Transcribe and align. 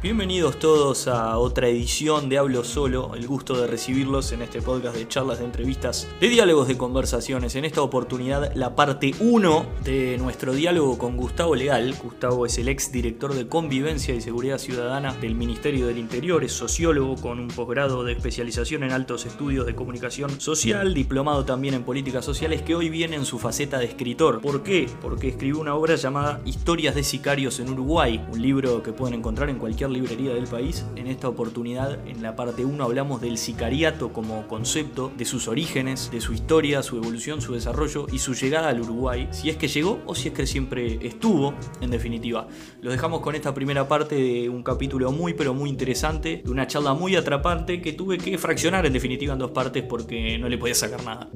Bienvenidos 0.00 0.60
todos 0.60 1.08
a 1.08 1.38
otra 1.38 1.66
edición 1.66 2.28
de 2.28 2.38
Hablo 2.38 2.62
Solo, 2.62 3.16
el 3.16 3.26
gusto 3.26 3.60
de 3.60 3.66
recibirlos 3.66 4.30
en 4.30 4.42
este 4.42 4.62
podcast 4.62 4.94
de 4.94 5.08
charlas, 5.08 5.40
de 5.40 5.44
entrevistas, 5.44 6.06
de 6.20 6.28
diálogos, 6.28 6.68
de 6.68 6.78
conversaciones. 6.78 7.56
En 7.56 7.64
esta 7.64 7.82
oportunidad 7.82 8.54
la 8.54 8.76
parte 8.76 9.12
1 9.18 9.66
de 9.82 10.16
nuestro 10.18 10.52
diálogo 10.52 10.98
con 10.98 11.16
Gustavo 11.16 11.56
Legal. 11.56 11.96
Gustavo 12.00 12.46
es 12.46 12.58
el 12.58 12.68
ex 12.68 12.92
director 12.92 13.34
de 13.34 13.48
Convivencia 13.48 14.14
y 14.14 14.20
Seguridad 14.20 14.58
Ciudadana 14.58 15.14
del 15.14 15.34
Ministerio 15.34 15.88
del 15.88 15.98
Interior, 15.98 16.44
es 16.44 16.52
sociólogo 16.52 17.16
con 17.16 17.40
un 17.40 17.48
posgrado 17.48 18.04
de 18.04 18.12
especialización 18.12 18.84
en 18.84 18.92
altos 18.92 19.26
estudios 19.26 19.66
de 19.66 19.74
comunicación 19.74 20.40
social, 20.40 20.94
diplomado 20.94 21.44
también 21.44 21.74
en 21.74 21.82
políticas 21.82 22.24
sociales, 22.24 22.62
que 22.62 22.76
hoy 22.76 22.88
viene 22.88 23.16
en 23.16 23.24
su 23.24 23.40
faceta 23.40 23.80
de 23.80 23.86
escritor. 23.86 24.42
¿Por 24.42 24.62
qué? 24.62 24.88
Porque 25.02 25.26
escribió 25.26 25.58
una 25.58 25.74
obra 25.74 25.96
llamada 25.96 26.40
Historias 26.44 26.94
de 26.94 27.02
Sicarios 27.02 27.58
en 27.58 27.70
Uruguay, 27.70 28.24
un 28.30 28.40
libro 28.40 28.80
que 28.80 28.92
pueden 28.92 29.18
encontrar 29.18 29.50
en 29.50 29.58
cualquier 29.58 29.87
librería 29.90 30.34
del 30.34 30.46
país. 30.46 30.84
En 30.96 31.06
esta 31.06 31.28
oportunidad, 31.28 32.06
en 32.06 32.22
la 32.22 32.36
parte 32.36 32.64
1, 32.64 32.82
hablamos 32.82 33.20
del 33.20 33.38
sicariato 33.38 34.12
como 34.12 34.46
concepto, 34.46 35.12
de 35.16 35.24
sus 35.24 35.48
orígenes, 35.48 36.10
de 36.10 36.20
su 36.20 36.32
historia, 36.32 36.82
su 36.82 36.96
evolución, 36.96 37.40
su 37.40 37.54
desarrollo 37.54 38.06
y 38.12 38.18
su 38.18 38.34
llegada 38.34 38.68
al 38.68 38.80
Uruguay, 38.80 39.28
si 39.30 39.50
es 39.50 39.56
que 39.56 39.68
llegó 39.68 40.00
o 40.06 40.14
si 40.14 40.28
es 40.28 40.34
que 40.34 40.46
siempre 40.46 40.98
estuvo, 41.06 41.54
en 41.80 41.90
definitiva. 41.90 42.48
Los 42.80 42.92
dejamos 42.92 43.20
con 43.20 43.34
esta 43.34 43.54
primera 43.54 43.88
parte 43.88 44.14
de 44.14 44.48
un 44.48 44.62
capítulo 44.62 45.12
muy 45.12 45.34
pero 45.34 45.54
muy 45.54 45.70
interesante, 45.70 46.42
de 46.44 46.50
una 46.50 46.66
charla 46.66 46.94
muy 46.94 47.16
atrapante 47.16 47.80
que 47.80 47.92
tuve 47.92 48.18
que 48.18 48.38
fraccionar 48.38 48.86
en 48.86 48.92
definitiva 48.92 49.32
en 49.32 49.38
dos 49.38 49.50
partes 49.50 49.84
porque 49.84 50.38
no 50.38 50.48
le 50.48 50.58
podía 50.58 50.74
sacar 50.74 51.04
nada. 51.04 51.30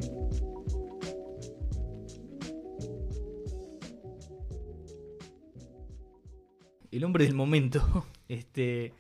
el 6.93 7.05
hombre 7.05 7.25
del 7.25 7.35
momento. 7.35 8.07
Este, 8.29 8.93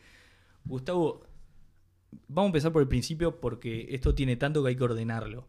Gustavo, 0.64 1.24
vamos 2.28 2.48
a 2.48 2.50
empezar 2.50 2.72
por 2.72 2.82
el 2.82 2.88
principio 2.88 3.40
porque 3.40 3.88
esto 3.90 4.14
tiene 4.14 4.36
tanto 4.36 4.62
que 4.62 4.70
hay 4.70 4.76
que 4.76 4.84
ordenarlo. 4.84 5.46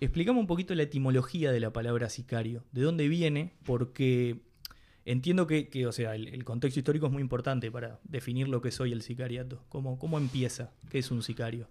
Explicamos 0.00 0.40
un 0.40 0.46
poquito 0.46 0.74
la 0.74 0.82
etimología 0.82 1.52
de 1.52 1.60
la 1.60 1.72
palabra 1.72 2.10
sicario, 2.10 2.64
de 2.72 2.82
dónde 2.82 3.08
viene, 3.08 3.54
porque 3.64 4.40
entiendo 5.04 5.46
que, 5.46 5.86
o 5.86 5.92
sea, 5.92 6.14
el, 6.14 6.44
contexto 6.44 6.80
histórico 6.80 7.06
es 7.06 7.12
muy 7.12 7.22
importante 7.22 7.70
para 7.70 8.00
definir 8.04 8.48
lo 8.48 8.60
que 8.60 8.70
soy 8.70 8.92
el 8.92 9.02
sicariato. 9.02 9.62
¿Cómo, 9.68 9.98
¿Cómo 9.98 10.18
empieza? 10.18 10.72
¿Qué 10.90 10.98
es 10.98 11.10
un 11.10 11.22
sicario? 11.22 11.68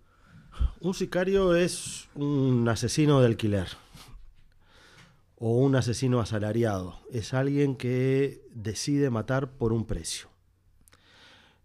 Un 0.80 0.94
sicario 0.94 1.56
es 1.56 2.08
un 2.16 2.68
asesino 2.70 3.20
de 3.20 3.28
alquiler 3.28 3.68
o 5.38 5.58
un 5.58 5.76
asesino 5.76 6.22
asalariado. 6.22 7.00
Es 7.12 7.34
alguien 7.34 7.76
que 7.76 8.42
decide 8.54 9.10
matar 9.10 9.52
por 9.58 9.74
un 9.74 9.86
precio. 9.86 10.33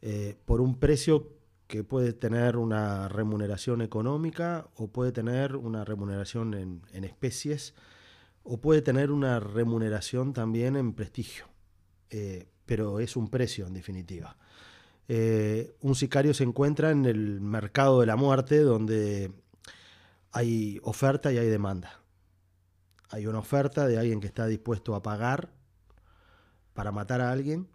Eh, 0.01 0.37
por 0.45 0.61
un 0.61 0.79
precio 0.79 1.33
que 1.67 1.85
puede 1.85 2.13
tener 2.13 2.57
una 2.57 3.09
remuneración 3.09 3.83
económica 3.83 4.69
o 4.77 4.89
puede 4.89 5.13
tener 5.13 5.57
una 5.57 5.85
remuneración 5.85 6.55
en, 6.55 7.05
especies 7.05 7.75
o 8.43 8.59
puede 8.59 8.81
tener 8.81 9.11
una 9.11 9.41
remuneración 9.41 10.33
también 10.33 10.77
en 10.77 10.95
prestigio. 10.95 11.47
Eh, 12.11 12.49
pero 12.65 13.01
es 13.01 13.17
un 13.17 13.29
precio 13.29 13.67
en 13.67 13.75
definitiva. 13.75 14.37
Eh, 15.09 15.75
un 15.81 15.95
sicario 15.95 16.35
se 16.35 16.45
encuentra 16.45 16.91
en 16.91 17.05
el 17.05 17.41
mercado 17.41 18.01
de 18.01 18.07
la 18.07 18.17
muerte 18.17 18.61
donde 18.61 19.33
hay 20.33 20.79
oferta 20.83 21.33
y 21.33 21.39
hay 21.39 21.49
demanda 21.49 22.03
hay 23.11 23.27
una 23.27 23.39
oferta 23.39 23.87
de 23.87 23.99
alguien 23.99 24.21
que 24.21 24.27
está 24.27 24.47
dispuesto 24.47 24.95
a 24.95 25.03
pagar 25.03 25.51
para 26.75 26.93
matar 26.93 27.21
a 27.21 27.31
alguien 27.31 27.69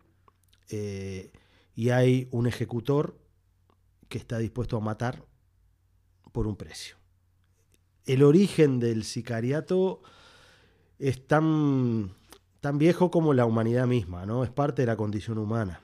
y 1.76 1.90
hay 1.90 2.28
un 2.32 2.48
ejecutor 2.48 3.18
que 4.10 4.18
está 4.18 4.38
dispuesto 4.38 4.78
a 4.78 4.82
matar 4.82 5.26
por 6.32 6.48
un 6.48 6.56
precio. 6.56 6.98
El 8.06 8.24
origen 8.24 8.80
del 8.80 9.04
sicariato 9.04 10.02
es 11.00 11.26
tan, 11.26 12.14
tan 12.60 12.78
viejo 12.78 13.10
como 13.10 13.34
la 13.34 13.46
humanidad 13.46 13.88
misma, 13.88 14.26
¿no? 14.26 14.44
Es 14.44 14.50
parte 14.50 14.82
de 14.84 14.88
la 14.88 14.98
condición 14.98 15.38
humana. 15.38 15.82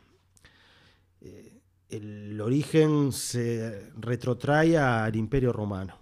Eh, 1.21 1.61
el 1.89 2.39
origen 2.41 3.11
se 3.11 3.91
retrotrae 3.95 4.77
al 4.77 5.15
Imperio 5.15 5.53
Romano, 5.53 5.97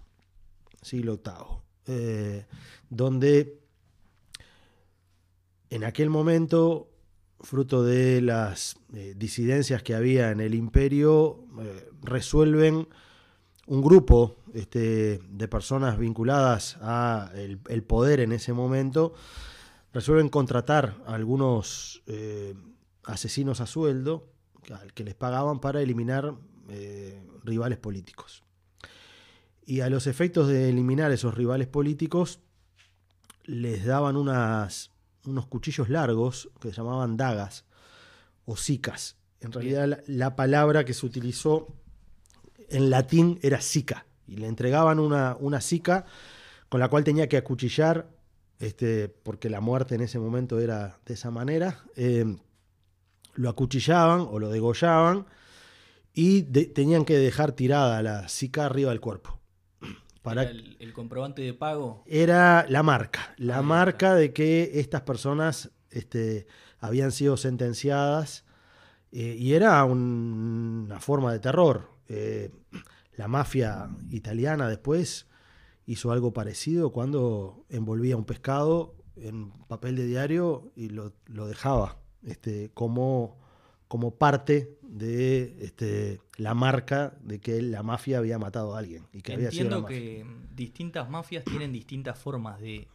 siglo 0.82 1.20
VIII. 1.24 1.58
Eh, 1.90 2.46
donde 2.90 3.58
en 5.70 5.84
aquel 5.84 6.10
momento, 6.10 6.90
fruto 7.40 7.84
de 7.84 8.20
las 8.20 8.76
eh, 8.94 9.14
disidencias 9.16 9.82
que 9.82 9.94
había 9.94 10.30
en 10.30 10.40
el 10.40 10.54
imperio, 10.54 11.44
eh, 11.60 11.90
resuelven 12.02 12.88
un 13.66 13.82
grupo 13.82 14.36
este, 14.54 15.20
de 15.28 15.48
personas 15.48 15.98
vinculadas 15.98 16.76
al 16.78 17.60
el 17.68 17.82
poder 17.82 18.20
en 18.20 18.32
ese 18.32 18.52
momento, 18.52 19.14
resuelven 19.92 20.28
contratar 20.28 20.96
a 21.06 21.14
algunos 21.14 22.02
asesinos 23.04 23.60
a 23.60 23.66
sueldo 23.66 24.32
que 24.94 25.04
les 25.04 25.14
pagaban 25.14 25.60
para 25.60 25.82
eliminar 25.82 26.34
rivales 27.44 27.76
políticos. 27.76 28.42
Y 29.66 29.80
a 29.80 29.90
los 29.90 30.06
efectos 30.06 30.48
de 30.48 30.70
eliminar 30.70 31.12
esos 31.12 31.34
rivales 31.34 31.66
políticos, 31.66 32.40
les 33.44 33.84
daban 33.84 34.16
unas, 34.16 34.92
unos 35.28 35.46
cuchillos 35.46 35.88
largos 35.88 36.50
que 36.60 36.70
se 36.70 36.76
llamaban 36.76 37.16
dagas 37.16 37.64
o 38.44 38.56
sicas. 38.56 39.16
En 39.40 39.52
realidad 39.52 40.02
la, 40.06 40.36
palabra 40.36 40.84
que 40.84 40.94
se 40.94 41.06
utilizó 41.06 41.68
en 42.68 42.90
latín 42.90 43.38
era 43.42 43.60
sica. 43.60 44.06
Y 44.26 44.36
le 44.36 44.46
entregaban 44.46 44.98
una, 44.98 45.36
una 45.40 45.60
sica 45.60 46.04
con 46.68 46.80
la 46.80 46.88
cual 46.88 47.04
tenía 47.04 47.28
que 47.28 47.36
acuchillar, 47.36 48.10
este, 48.58 49.08
porque 49.08 49.48
la 49.48 49.60
muerte 49.60 49.94
en 49.94 50.02
ese 50.02 50.18
momento 50.18 50.58
era 50.58 50.98
de 51.06 51.14
esa 51.14 51.30
manera. 51.30 51.84
Eh, 51.96 52.36
lo 53.34 53.48
acuchillaban 53.48 54.20
o 54.20 54.38
lo 54.38 54.50
degollaban 54.50 55.26
y 56.12 56.42
tenían 56.42 57.04
que 57.04 57.16
dejar 57.16 57.52
tirada 57.52 58.02
la 58.02 58.28
sica 58.28 58.66
arriba 58.66 58.90
del 58.90 59.00
cuerpo 59.00 59.37
el, 60.24 60.92
comprobante 60.92 61.42
de 61.42 61.54
pago? 61.54 62.02
Era 62.06 62.66
la 62.68 62.82
marca, 62.82 63.34
la 63.36 63.62
marca 63.62 64.14
de 64.14 64.32
que 64.32 64.72
estas 64.74 65.02
personas 65.02 65.70
este, 65.90 66.46
habían 66.78 67.12
sido 67.12 67.36
sentenciadas 67.36 68.44
eh, 69.12 69.36
y 69.38 69.54
era 69.54 69.84
una 69.84 71.00
forma 71.00 71.32
de 71.32 71.38
terror. 71.38 71.90
Eh, 72.08 72.50
la 73.16 73.28
mafia 73.28 73.90
italiana 74.10 74.68
después 74.68 75.26
hizo 75.86 76.12
algo 76.12 76.32
parecido 76.32 76.92
cuando 76.92 77.64
envolvía 77.68 78.16
un 78.16 78.24
pescado 78.24 78.94
en 79.16 79.50
papel 79.66 79.96
de 79.96 80.06
diario 80.06 80.70
y 80.76 80.90
lo, 80.90 81.12
dejaba 81.26 81.98
este, 82.22 82.70
como 82.74 83.38
como 83.88 84.14
parte 84.14 84.78
de 84.82 85.56
este, 85.60 86.20
la 86.36 86.54
marca 86.54 87.14
de 87.22 87.40
que 87.40 87.60
la 87.62 87.82
mafia 87.82 88.18
había 88.18 88.38
matado 88.38 88.74
a 88.74 88.78
alguien. 88.78 89.06
Y 89.12 89.22
que 89.22 89.32
Entiendo 89.32 89.76
había 89.76 89.88
que 89.88 90.26
distintas 90.54 91.08
mafias 91.08 91.44
tienen 91.44 91.72
distintas 91.72 92.18
formas 92.18 92.60
de, 92.60 92.86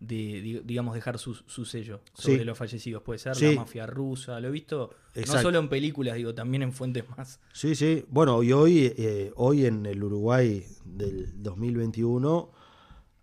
digamos, 0.00 0.94
dejar 0.94 1.18
su, 1.18 1.34
sello 1.64 2.00
sobre 2.14 2.44
los 2.44 2.58
fallecidos. 2.58 3.02
Puede 3.02 3.18
ser 3.18 3.40
la 3.40 3.52
mafia 3.52 3.86
rusa, 3.86 4.40
lo 4.40 4.48
he 4.48 4.50
visto 4.50 4.94
no 5.14 5.40
solo 5.40 5.58
en 5.58 5.68
películas, 5.68 6.16
digo, 6.16 6.34
también 6.34 6.62
en 6.62 6.72
fuentes 6.72 7.08
más. 7.16 7.40
Sí, 7.52 7.74
sí. 7.74 8.04
Bueno, 8.08 8.42
y 8.42 8.52
hoy, 8.52 8.92
eh, 8.96 9.32
hoy 9.36 9.66
en 9.66 9.86
el 9.86 10.02
Uruguay 10.02 10.64
del 10.84 11.42
2021 11.42 12.52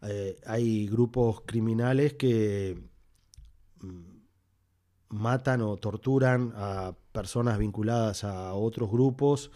eh, 0.04 0.40
hay 0.46 0.88
grupos 0.88 1.42
criminales 1.42 2.14
que 2.14 2.78
mm, 3.82 4.20
matan 5.10 5.62
o 5.62 5.76
torturan 5.78 6.54
a 6.56 6.94
personas 7.12 7.58
vinculadas 7.58 8.24
a 8.24 8.54
otros 8.54 8.90
grupos 8.92 9.52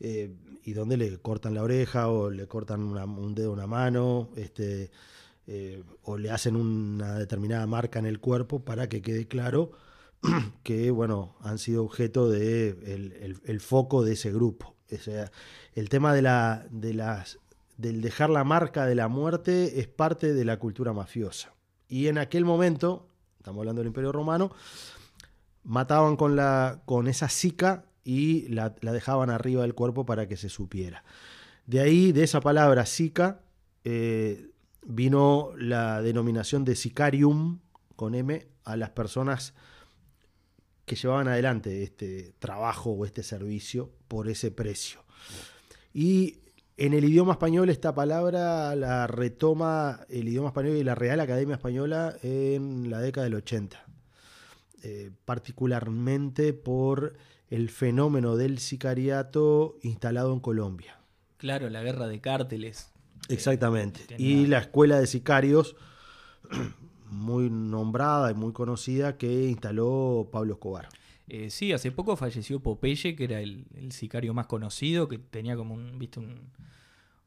eh, 0.00 0.34
y 0.64 0.72
donde 0.72 0.96
le 0.96 1.18
cortan 1.18 1.54
la 1.54 1.62
oreja 1.62 2.08
o 2.08 2.30
le 2.30 2.46
cortan 2.46 2.82
un 2.82 3.34
dedo, 3.34 3.52
una 3.52 3.66
mano, 3.66 4.30
este, 4.36 4.90
eh, 5.46 5.82
o 6.04 6.18
le 6.18 6.30
hacen 6.30 6.56
una 6.56 7.18
determinada 7.18 7.66
marca 7.66 7.98
en 7.98 8.06
el 8.06 8.20
cuerpo 8.20 8.64
para 8.64 8.88
que 8.88 9.02
quede 9.02 9.26
claro 9.26 9.72
que 10.62 10.90
bueno, 10.90 11.36
han 11.40 11.58
sido 11.58 11.84
objeto 11.84 12.28
de 12.28 12.70
el, 13.44 13.60
foco 13.60 14.02
de 14.04 14.12
ese 14.12 14.32
grupo. 14.32 14.74
el 15.74 15.88
tema 15.88 16.14
de 16.14 16.22
la, 16.22 16.66
de 16.70 16.94
las, 16.94 17.38
del 17.76 18.00
dejar 18.00 18.30
la 18.30 18.44
marca 18.44 18.86
de 18.86 18.94
la 18.94 19.08
muerte 19.08 19.80
es 19.80 19.88
parte 19.88 20.34
de 20.34 20.44
la 20.44 20.58
cultura 20.58 20.92
mafiosa. 20.92 21.52
Y 21.88 22.06
en 22.06 22.18
aquel 22.18 22.44
momento, 22.44 23.08
estamos 23.38 23.60
hablando 23.60 23.80
del 23.80 23.88
Imperio 23.88 24.12
Romano, 24.12 24.52
mataban 25.64 26.16
con, 26.16 26.36
la, 26.36 26.82
con 26.86 27.08
esa 27.08 27.28
sica 27.28 27.84
y 28.04 28.48
la, 28.48 28.70
dejaban 28.70 29.30
arriba 29.30 29.62
del 29.62 29.74
cuerpo 29.74 30.04
para 30.04 30.26
que 30.26 30.36
se 30.36 30.48
supiera. 30.48 31.04
De 31.66 31.80
ahí, 31.80 32.12
de 32.12 32.24
esa 32.24 32.40
palabra 32.40 32.86
sica, 32.86 33.42
eh, 33.84 34.50
vino 34.84 35.50
la 35.56 36.02
denominación 36.02 36.64
de 36.64 36.74
sicarium, 36.74 37.60
con 37.96 38.14
M, 38.14 38.46
a 38.64 38.76
las 38.76 38.90
personas 38.90 39.54
que 40.86 40.96
llevaban 40.96 41.28
adelante 41.28 41.82
este 41.82 42.34
trabajo 42.38 42.90
o 42.90 43.04
este 43.04 43.22
servicio 43.22 43.92
por 44.08 44.28
ese 44.28 44.50
precio. 44.50 45.04
Y 45.92 46.40
en 46.76 46.94
el 46.94 47.04
idioma 47.04 47.32
español 47.32 47.68
esta 47.68 47.94
palabra 47.94 48.74
la 48.74 49.06
retoma 49.06 50.00
el 50.08 50.28
idioma 50.28 50.48
español 50.48 50.76
y 50.76 50.82
la 50.82 50.94
Real 50.94 51.20
Academia 51.20 51.56
Española 51.56 52.16
en 52.22 52.90
la 52.90 53.00
década 53.00 53.24
del 53.24 53.34
80, 53.34 53.84
eh, 54.82 55.10
particularmente 55.24 56.52
por 56.52 57.14
el 57.48 57.68
fenómeno 57.68 58.36
del 58.36 58.58
sicariato 58.58 59.78
instalado 59.82 60.32
en 60.32 60.40
Colombia. 60.40 60.98
Claro, 61.36 61.68
la 61.70 61.82
guerra 61.82 62.06
de 62.06 62.20
cárteles. 62.20 62.92
Exactamente. 63.28 64.00
Y 64.18 64.46
la 64.46 64.58
escuela 64.58 64.98
de 65.00 65.06
sicarios, 65.06 65.76
muy 67.10 67.50
nombrada 67.50 68.30
y 68.30 68.34
muy 68.34 68.52
conocida, 68.52 69.16
que 69.16 69.48
instaló 69.48 70.28
Pablo 70.30 70.54
Escobar. 70.54 70.88
Eh, 71.28 71.50
sí, 71.50 71.72
hace 71.72 71.92
poco 71.92 72.16
falleció 72.16 72.60
Popeye, 72.60 73.14
que 73.14 73.24
era 73.24 73.40
el, 73.40 73.66
sicario 73.90 74.34
más 74.34 74.46
conocido, 74.46 75.08
que 75.08 75.18
tenía 75.18 75.56
como 75.56 75.74
un, 75.74 75.98
¿viste? 75.98 76.20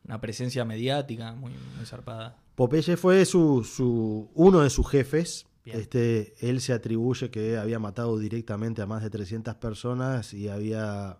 una 0.04 0.20
presencia 0.20 0.66
mediática 0.66 1.34
muy, 1.34 1.54
zarpada. 1.86 2.38
Popeye 2.56 2.98
fue 2.98 3.26
su, 3.26 4.30
uno 4.34 4.60
de 4.60 4.70
sus 4.70 4.90
jefes. 4.90 5.46
Este, 5.66 6.34
él 6.40 6.60
se 6.60 6.74
atribuye 6.74 7.30
que 7.30 7.58
había 7.58 7.80
matado 7.80 8.18
directamente 8.20 8.82
a 8.82 8.86
más 8.86 9.02
de 9.02 9.10
300 9.10 9.56
personas 9.56 10.34
y 10.34 10.50
había 10.50 11.20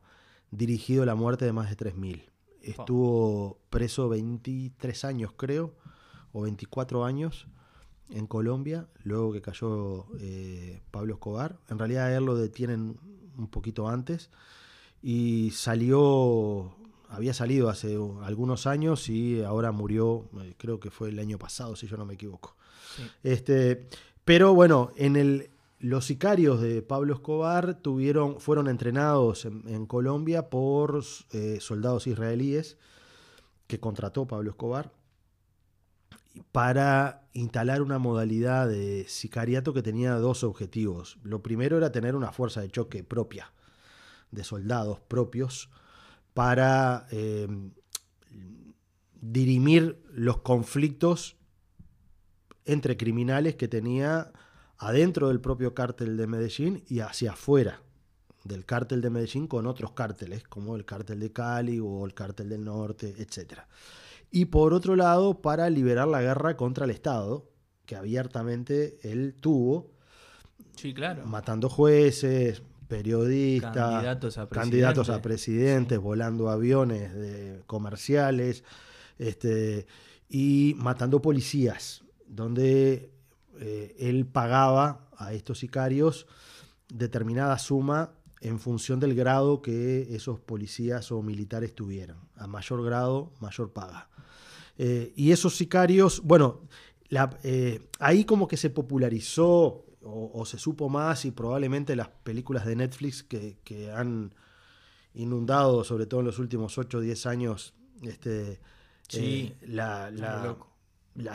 dirigido 0.52 1.06
la 1.06 1.16
muerte 1.16 1.46
de 1.46 1.54
más 1.54 1.70
de 1.70 1.78
3.000. 1.78 2.24
Estuvo 2.62 3.60
preso 3.70 4.10
23 4.10 5.06
años, 5.06 5.34
creo, 5.36 5.74
o 6.32 6.42
24 6.42 7.06
años 7.06 7.48
en 8.10 8.28
Colombia, 8.28 8.88
luego 9.04 9.34
que 9.34 9.42
cayó 9.42 10.08
eh, 10.20 10.82
Pablo 10.92 11.14
Escobar. 11.14 11.58
En 11.70 11.80
realidad 11.80 12.16
él 12.16 12.26
lo 12.26 12.36
detienen 12.36 12.98
un 13.38 13.48
poquito 13.48 13.88
antes 13.88 14.30
y 15.02 15.52
salió, 15.52 16.76
había 17.10 17.34
salido 17.34 17.70
hace 17.70 17.98
algunos 18.24 18.68
años 18.68 19.10
y 19.10 19.42
ahora 19.44 19.72
murió, 19.72 20.30
eh, 20.42 20.54
creo 20.58 20.80
que 20.80 20.92
fue 20.92 21.10
el 21.10 21.20
año 21.20 21.38
pasado, 21.38 21.76
si 21.76 21.88
yo 21.88 21.98
no 21.98 22.06
me 22.06 22.14
equivoco. 22.14 22.56
Este, 23.24 23.88
pero 24.26 24.54
bueno, 24.54 24.92
en 24.96 25.16
el, 25.16 25.50
los 25.80 26.06
sicarios 26.06 26.62
de 26.62 26.82
Pablo 26.82 27.14
Escobar 27.14 27.76
tuvieron, 27.76 28.40
fueron 28.40 28.70
entrenados 28.70 29.46
en, 29.46 29.86
Colombia 29.86 30.50
por 30.50 31.04
eh, 31.32 31.58
soldados 31.60 32.08
israelíes 32.08 32.78
que 33.68 33.82
contrató 33.82 34.26
Pablo 34.26 34.52
Escobar 34.52 34.94
para 36.52 37.28
instalar 37.34 37.82
una 37.82 38.00
modalidad 38.00 38.68
de 38.68 39.06
sicariato 39.08 39.74
que 39.74 39.84
tenía 39.84 40.14
dos 40.16 40.44
objetivos. 40.44 41.18
Lo 41.24 41.44
primero 41.44 41.78
era 41.78 41.92
tener 41.92 42.16
una 42.16 42.32
fuerza 42.32 42.62
de 42.62 42.70
choque 42.70 43.04
propia, 43.04 43.52
de 44.32 44.44
soldados 44.44 45.00
propios, 45.02 45.70
para 46.34 47.08
eh, 47.12 47.48
dirimir 49.22 50.02
los 50.12 50.38
conflictos 50.38 51.36
entre 52.66 52.98
criminales 52.98 53.56
que 53.56 53.68
tenía 53.68 54.32
adentro 54.78 55.28
del 55.30 55.40
propio 55.40 55.74
cártel 55.74 56.18
de 56.18 56.28
Medellín 56.28 56.84
y 56.88 57.00
hacia 57.00 57.32
afuera 57.32 57.82
del 58.44 58.66
cártel 58.66 59.02
de 59.02 59.10
Medellín 59.10 59.48
con 59.48 59.68
otros 59.68 59.92
cárteles, 59.92 60.44
como 60.44 60.76
el 60.76 60.86
cártel 60.86 61.20
de 61.20 61.32
Cali 61.32 61.80
o 61.80 62.06
el 62.06 62.14
cártel 62.14 62.50
del 62.50 62.66
norte, 62.66 63.14
etcétera. 63.18 63.68
Y 64.32 64.46
por 64.46 64.74
otro 64.74 64.96
lado 64.96 65.42
para 65.42 65.70
liberar 65.70 66.08
la 66.08 66.22
guerra 66.22 66.58
contra 66.58 66.86
el 66.86 66.92
Estado, 66.92 67.50
que 67.86 67.96
abiertamente 67.96 68.98
él 69.02 69.36
tuvo, 69.40 69.92
sí, 70.76 70.94
claro. 70.94 71.26
matando 71.26 71.70
jueces, 71.70 72.62
periodistas, 72.88 74.18
candidatos 74.50 75.10
a, 75.10 75.22
presidentes, 75.22 76.00
volando 76.00 76.50
aviones 76.50 77.14
de 77.14 77.62
comerciales, 77.66 78.64
este, 79.18 79.86
y 80.30 80.76
matando 80.78 81.22
policías, 81.22 82.03
donde 82.36 83.12
eh, 83.60 83.96
él 84.00 84.26
pagaba 84.26 85.08
a 85.18 85.34
estos 85.34 85.60
sicarios 85.60 86.28
determinada 86.90 87.58
suma 87.60 88.14
en 88.42 88.60
función 88.60 89.00
del 89.00 89.16
grado 89.16 89.62
que 89.62 90.16
esos 90.16 90.40
policías 90.40 91.12
o 91.12 91.22
militares 91.22 91.74
tuvieran. 91.74 92.18
A 92.36 92.48
mayor 92.48 92.84
grado, 92.84 93.32
mayor 93.40 93.72
paga. 93.72 94.10
Eh, 94.78 95.14
y 95.16 95.32
esos 95.32 95.56
sicarios, 95.56 96.22
bueno, 96.24 96.62
eh, 97.44 97.88
ahí 98.00 98.26
como 98.26 98.48
que 98.48 98.58
se 98.58 98.70
popularizó 98.70 99.86
o, 100.06 100.46
se 100.46 100.58
supo 100.58 100.90
más 100.90 101.24
y 101.24 101.32
probablemente 101.32 101.96
las 101.96 102.10
películas 102.10 102.66
de 102.66 102.76
Netflix 102.76 103.24
que, 103.24 103.92
han 103.96 104.34
inundado, 105.14 105.86
sobre 105.86 106.06
todo 106.08 106.20
en 106.20 106.26
los 106.26 106.40
últimos 106.40 106.78
8 106.78 106.98
o 106.98 107.02
10 107.02 107.26
años, 107.28 107.74
este, 108.02 108.60
la, 109.62 110.12
la, 110.12 110.58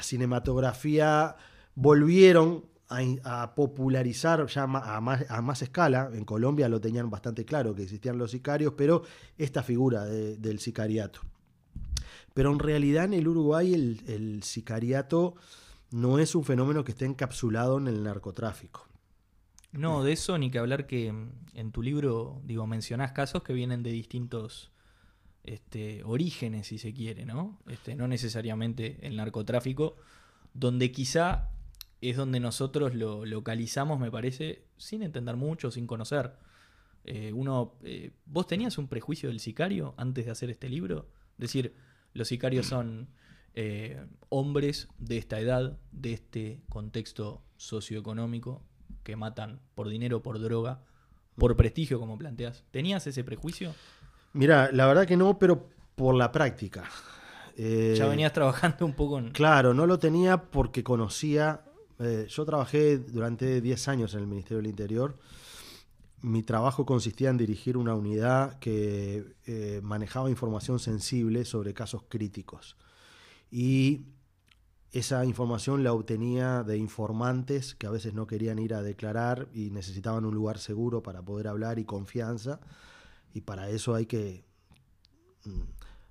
cinematografía 0.00 1.36
volvieron 1.74 2.64
a, 2.88 3.54
popularizar 3.54 4.46
ya 4.46 4.62
a 4.62 5.00
más, 5.00 5.30
a 5.30 5.42
más, 5.42 5.62
escala. 5.62 6.10
En 6.12 6.24
Colombia 6.24 6.68
lo 6.68 6.80
tenían 6.80 7.10
bastante 7.10 7.44
claro 7.44 7.74
que 7.74 7.82
existían 7.82 8.18
los 8.18 8.30
sicarios, 8.30 8.74
pero 8.76 9.02
esta 9.36 9.62
figura 9.62 10.04
del 10.04 10.58
sicariato. 10.58 11.20
Pero 12.34 12.52
en 12.52 12.58
realidad 12.58 13.04
en 13.04 13.14
el 13.14 13.28
Uruguay 13.28 13.74
el, 13.74 14.42
sicariato 14.42 15.34
no 15.90 16.18
es 16.18 16.34
un 16.34 16.44
fenómeno 16.44 16.84
que 16.84 16.92
esté 16.92 17.04
encapsulado 17.04 17.78
en 17.78 17.88
el 17.88 18.02
narcotráfico. 18.02 18.86
No, 19.72 20.02
de 20.02 20.12
eso 20.12 20.38
ni 20.38 20.50
que 20.50 20.58
hablar 20.58 20.86
que 20.86 21.12
mm, 21.12 21.30
en 21.54 21.72
tu 21.72 21.82
libro, 21.82 22.40
digo, 22.44 22.66
mencionás 22.66 23.12
casos 23.12 23.42
que 23.42 23.52
vienen 23.52 23.82
de 23.82 23.90
distintos 23.90 24.70
este, 25.54 26.02
orígenes, 26.04 26.66
si 26.66 26.78
se 26.78 26.92
quiere, 26.92 27.24
¿no? 27.24 27.58
Este, 27.68 27.94
no 27.94 28.06
necesariamente 28.06 28.98
el 29.02 29.16
narcotráfico, 29.16 29.96
donde 30.54 30.92
quizá 30.92 31.50
es 32.00 32.16
donde 32.16 32.40
nosotros 32.40 32.94
lo 32.94 33.24
localizamos, 33.24 33.98
me 33.98 34.10
parece, 34.10 34.64
sin 34.76 35.02
entender 35.02 35.36
mucho, 35.36 35.70
sin 35.70 35.86
conocer. 35.86 36.32
Eh, 37.04 37.32
uno, 37.32 37.74
eh, 37.82 38.12
¿Vos 38.26 38.46
tenías 38.46 38.78
un 38.78 38.88
prejuicio 38.88 39.30
del 39.30 39.40
sicario 39.40 39.94
antes 39.96 40.26
de 40.26 40.30
hacer 40.30 40.50
este 40.50 40.68
libro? 40.68 41.08
Decir, 41.38 41.74
los 42.12 42.28
sicarios 42.28 42.66
son 42.74 43.08
eh, 43.54 44.04
hombres 44.28 44.88
de 44.98 45.18
esta 45.18 45.40
edad, 45.40 45.78
de 45.92 46.12
este 46.12 46.60
contexto 46.68 47.42
socioeconómico, 47.56 48.62
que 49.02 49.16
matan 49.16 49.60
por 49.74 49.88
dinero, 49.88 50.22
por 50.22 50.38
droga, 50.40 50.84
por 51.36 51.56
prestigio, 51.56 51.98
como 51.98 52.18
planteas. 52.18 52.64
¿Tenías 52.70 53.06
ese 53.06 53.24
prejuicio? 53.24 53.74
Mira, 54.38 54.70
la 54.72 54.86
verdad 54.86 55.06
que 55.06 55.16
no, 55.16 55.38
pero 55.38 55.68
por 55.94 56.14
la 56.14 56.32
práctica. 56.32 56.84
ya 57.56 57.64
eh, 57.64 58.08
venías 58.08 58.32
trabajando 58.32 58.86
un 58.86 58.94
poco 58.94 59.18
en... 59.18 59.30
Claro, 59.30 59.74
no 59.74 59.86
lo 59.86 59.98
tenía 59.98 60.42
porque 60.50 60.82
conocía... 60.82 61.62
Eh, 61.98 62.26
yo 62.28 62.44
trabajé 62.44 62.98
durante 62.98 63.60
10 63.60 63.88
años 63.88 64.14
en 64.14 64.20
el 64.20 64.26
Ministerio 64.26 64.58
del 64.58 64.68
Interior 64.68 65.16
mi 66.20 66.42
trabajo 66.42 66.84
consistía 66.84 67.30
en 67.30 67.36
dirigir 67.36 67.76
una 67.76 67.94
unidad 67.94 68.58
que 68.58 69.36
eh, 69.46 69.80
manejaba 69.82 70.30
información 70.30 70.78
sensible 70.78 71.44
sobre 71.44 71.74
casos 71.74 72.02
críticos. 72.08 72.76
Y 73.50 74.06
esa 74.90 75.24
información 75.24 75.84
la 75.84 75.92
obtenía 75.92 76.64
de 76.64 76.76
informantes 76.76 77.74
que 77.74 77.86
a 77.86 77.90
veces 77.90 78.14
no 78.14 78.26
querían 78.26 78.58
ir 78.58 78.74
a 78.74 78.82
declarar 78.82 79.48
y 79.52 79.70
necesitaban 79.70 80.24
un 80.24 80.34
lugar 80.34 80.58
seguro 80.58 81.02
para 81.02 81.22
poder 81.22 81.46
hablar 81.46 81.78
y 81.78 81.84
confianza. 81.84 82.60
Y 83.38 83.40
para 83.40 83.70
eso 83.70 83.94
hay 83.94 84.06
que 84.06 84.44
mm, 85.44 85.60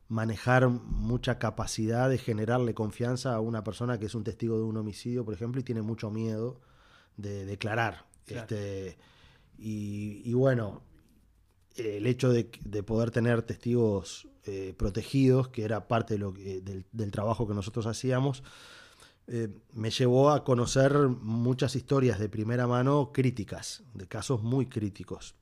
manejar 0.07 0.69
mucha 0.69 1.39
capacidad 1.39 2.10
de 2.10 2.17
generarle 2.17 2.74
confianza 2.74 3.36
a 3.36 3.41
una 3.41 3.65
persona 3.65 4.00
que 4.00 4.05
es 4.05 4.15
un 4.15 4.24
testigo 4.24 4.57
de 4.57 4.63
un 4.63 4.77
homicidio, 4.77 5.25
por 5.25 5.34
ejemplo, 5.34 5.60
y 5.60 5.65
tiene 5.65 5.81
mucho 5.81 6.10
miedo 6.10 6.62
de 7.17 7.46
declarar. 7.46 8.05
Este, 8.27 8.98
y, 9.57 10.31
bueno, 10.31 10.84
el 11.75 12.07
hecho 12.07 12.31
de, 12.31 12.46
poder 12.84 13.12
tener 13.12 13.41
testigos 13.41 14.29
eh, 14.46 14.74
protegidos, 14.77 15.50
que 15.50 15.65
era 15.65 15.89
parte 15.89 16.13
de 16.13 16.19
lo 16.19 16.31
del, 16.31 17.12
trabajo 17.12 17.46
que 17.46 17.53
nosotros 17.53 17.88
hacíamos, 17.88 18.41
eh, 19.27 19.50
me 19.74 19.89
llevó 19.89 20.29
a 20.29 20.46
conocer 20.46 20.93
muchas 21.10 21.75
historias 21.75 22.19
de 22.19 22.29
primera 22.29 22.67
mano 22.67 23.12
críticas, 23.12 23.84
de 23.93 24.07
casos 24.07 24.43
muy 24.43 24.67
críticos. 24.67 25.36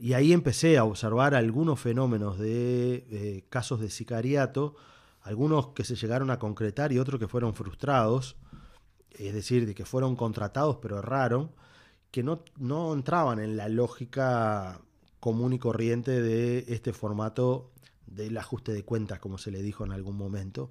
Y 0.00 0.12
ahí 0.12 0.32
empecé 0.32 0.78
a 0.78 0.84
observar 0.84 1.34
algunos 1.34 1.80
fenómenos 1.80 2.38
de 2.38 3.06
eh, 3.10 3.44
casos 3.48 3.80
de 3.80 3.90
sicariato, 3.90 4.76
algunos 5.22 5.68
que 5.68 5.84
se 5.84 5.96
llegaron 5.96 6.30
a 6.30 6.38
concretar 6.38 6.92
y 6.92 6.98
otros 6.98 7.18
que 7.18 7.28
fueron 7.28 7.54
frustrados, 7.54 8.36
es 9.10 9.34
decir, 9.34 9.66
de 9.66 9.74
que 9.74 9.84
fueron 9.84 10.16
contratados 10.16 10.78
pero 10.82 10.98
erraron 10.98 11.50
que 12.10 12.22
no, 12.22 12.44
no 12.58 12.92
entraban 12.92 13.40
en 13.40 13.56
la 13.56 13.68
lógica 13.68 14.80
común 15.18 15.52
y 15.52 15.58
corriente 15.58 16.22
de 16.22 16.64
este 16.68 16.92
formato 16.92 17.72
del 18.06 18.36
ajuste 18.38 18.72
de 18.72 18.84
cuentas, 18.84 19.18
como 19.18 19.38
se 19.38 19.50
le 19.50 19.62
dijo 19.62 19.84
en 19.84 19.90
algún 19.90 20.16
momento, 20.16 20.70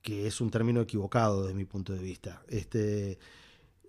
que 0.00 0.26
es 0.26 0.40
un 0.40 0.50
término 0.50 0.80
equivocado 0.80 1.42
desde 1.42 1.54
mi 1.54 1.64
punto 1.66 1.92
de 1.92 1.98
vista. 1.98 2.42
Este, 2.48 3.18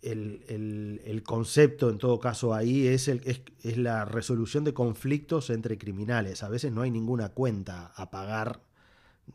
el, 0.02 1.24
concepto 1.26 1.90
en 1.90 1.98
todo 1.98 2.20
caso 2.20 2.54
ahí 2.54 2.88
es, 2.88 3.08
el, 3.08 3.22
es, 3.26 3.78
la 3.78 4.06
resolución 4.06 4.64
de 4.64 4.74
conflictos 4.74 5.50
entre 5.50 5.78
criminales. 5.78 6.44
A 6.44 6.50
veces 6.50 6.72
no 6.72 6.82
hay 6.82 6.92
ninguna 6.92 7.30
cuenta 7.30 7.92
a 7.96 8.10
pagar 8.10 8.62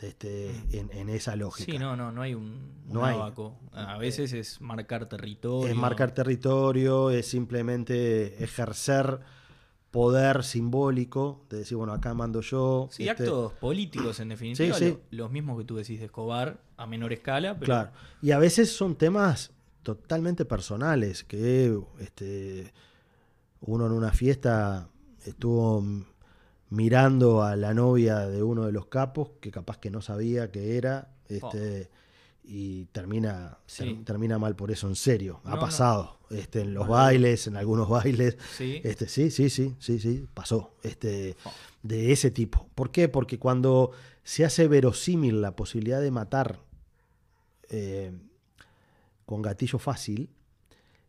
este, 0.00 0.50
en, 0.72 1.08
esa 1.08 1.36
lógica. 1.36 1.70
Sí, 1.70 1.78
no, 1.78 1.96
no, 1.96 2.12
no 2.12 2.22
hay 2.22 2.34
un, 2.34 2.72
no 2.86 3.04
A 3.04 3.98
veces 3.98 4.32
es 4.32 4.60
marcar 4.60 5.08
territorio. 5.08 5.70
Es 5.70 5.76
marcar 5.76 6.12
territorio, 6.12 7.10
es 7.10 7.26
simplemente 7.26 8.42
ejercer 8.42 9.20
poder 9.90 10.42
simbólico, 10.42 11.44
de 11.50 11.58
decir, 11.58 11.76
bueno, 11.76 11.92
acá 11.92 12.14
mando 12.14 12.40
yo. 12.40 12.88
Sí, 12.90 13.06
este 13.06 13.24
actos 13.24 13.52
políticos 13.52 14.18
en 14.20 14.30
definitiva, 14.30 14.76
los 15.10 15.30
mismos 15.30 15.58
que 15.58 15.64
tú 15.64 15.76
decís 15.76 16.00
de 16.00 16.06
Escobar, 16.06 16.58
a 16.78 16.86
menor 16.86 17.12
escala. 17.12 17.58
Claro, 17.58 17.90
y 18.22 18.30
a 18.30 18.38
veces 18.38 18.74
son 18.74 18.96
temas 18.96 19.52
totalmente 19.82 20.44
personales, 20.44 21.24
que 21.24 21.78
este, 22.00 22.72
uno 23.60 23.86
en 23.86 23.92
una 23.92 24.12
fiesta 24.12 24.88
estuvo 25.24 25.84
mirando 26.70 27.42
a 27.42 27.56
la 27.56 27.74
novia 27.74 28.26
de 28.26 28.42
uno 28.42 28.66
de 28.66 28.72
los 28.72 28.86
capos, 28.86 29.30
que 29.40 29.50
capaz 29.50 29.78
que 29.78 29.90
no 29.90 30.00
sabía 30.00 30.50
que 30.50 30.76
era, 30.76 31.14
este, 31.28 31.90
y 32.44 32.86
termina, 32.86 33.58
termina 34.04 34.38
mal 34.38 34.56
por 34.56 34.70
eso, 34.70 34.88
en 34.88 34.96
serio. 34.96 35.40
ha 35.44 35.60
pasado. 35.60 36.18
Este, 36.30 36.62
en 36.62 36.72
los 36.72 36.88
bailes, 36.88 37.46
en 37.46 37.56
algunos 37.56 37.88
bailes. 37.88 38.38
¿Sí? 38.56 38.80
Este, 38.84 39.06
sí, 39.06 39.30
sí, 39.30 39.50
sí, 39.50 39.74
sí, 39.78 39.98
sí, 40.00 40.26
pasó. 40.32 40.74
Este, 40.82 41.36
De 41.82 42.10
ese 42.10 42.30
tipo. 42.30 42.68
¿Por 42.74 42.90
qué? 42.90 43.08
Porque 43.08 43.38
cuando 43.38 43.92
se 44.24 44.44
hace 44.44 44.66
verosímil 44.66 45.42
la 45.42 45.54
posibilidad 45.54 46.00
de 46.00 46.10
matar 46.10 46.60
eh, 47.68 48.12
con 49.32 49.40
gatillo 49.40 49.78
fácil, 49.78 50.28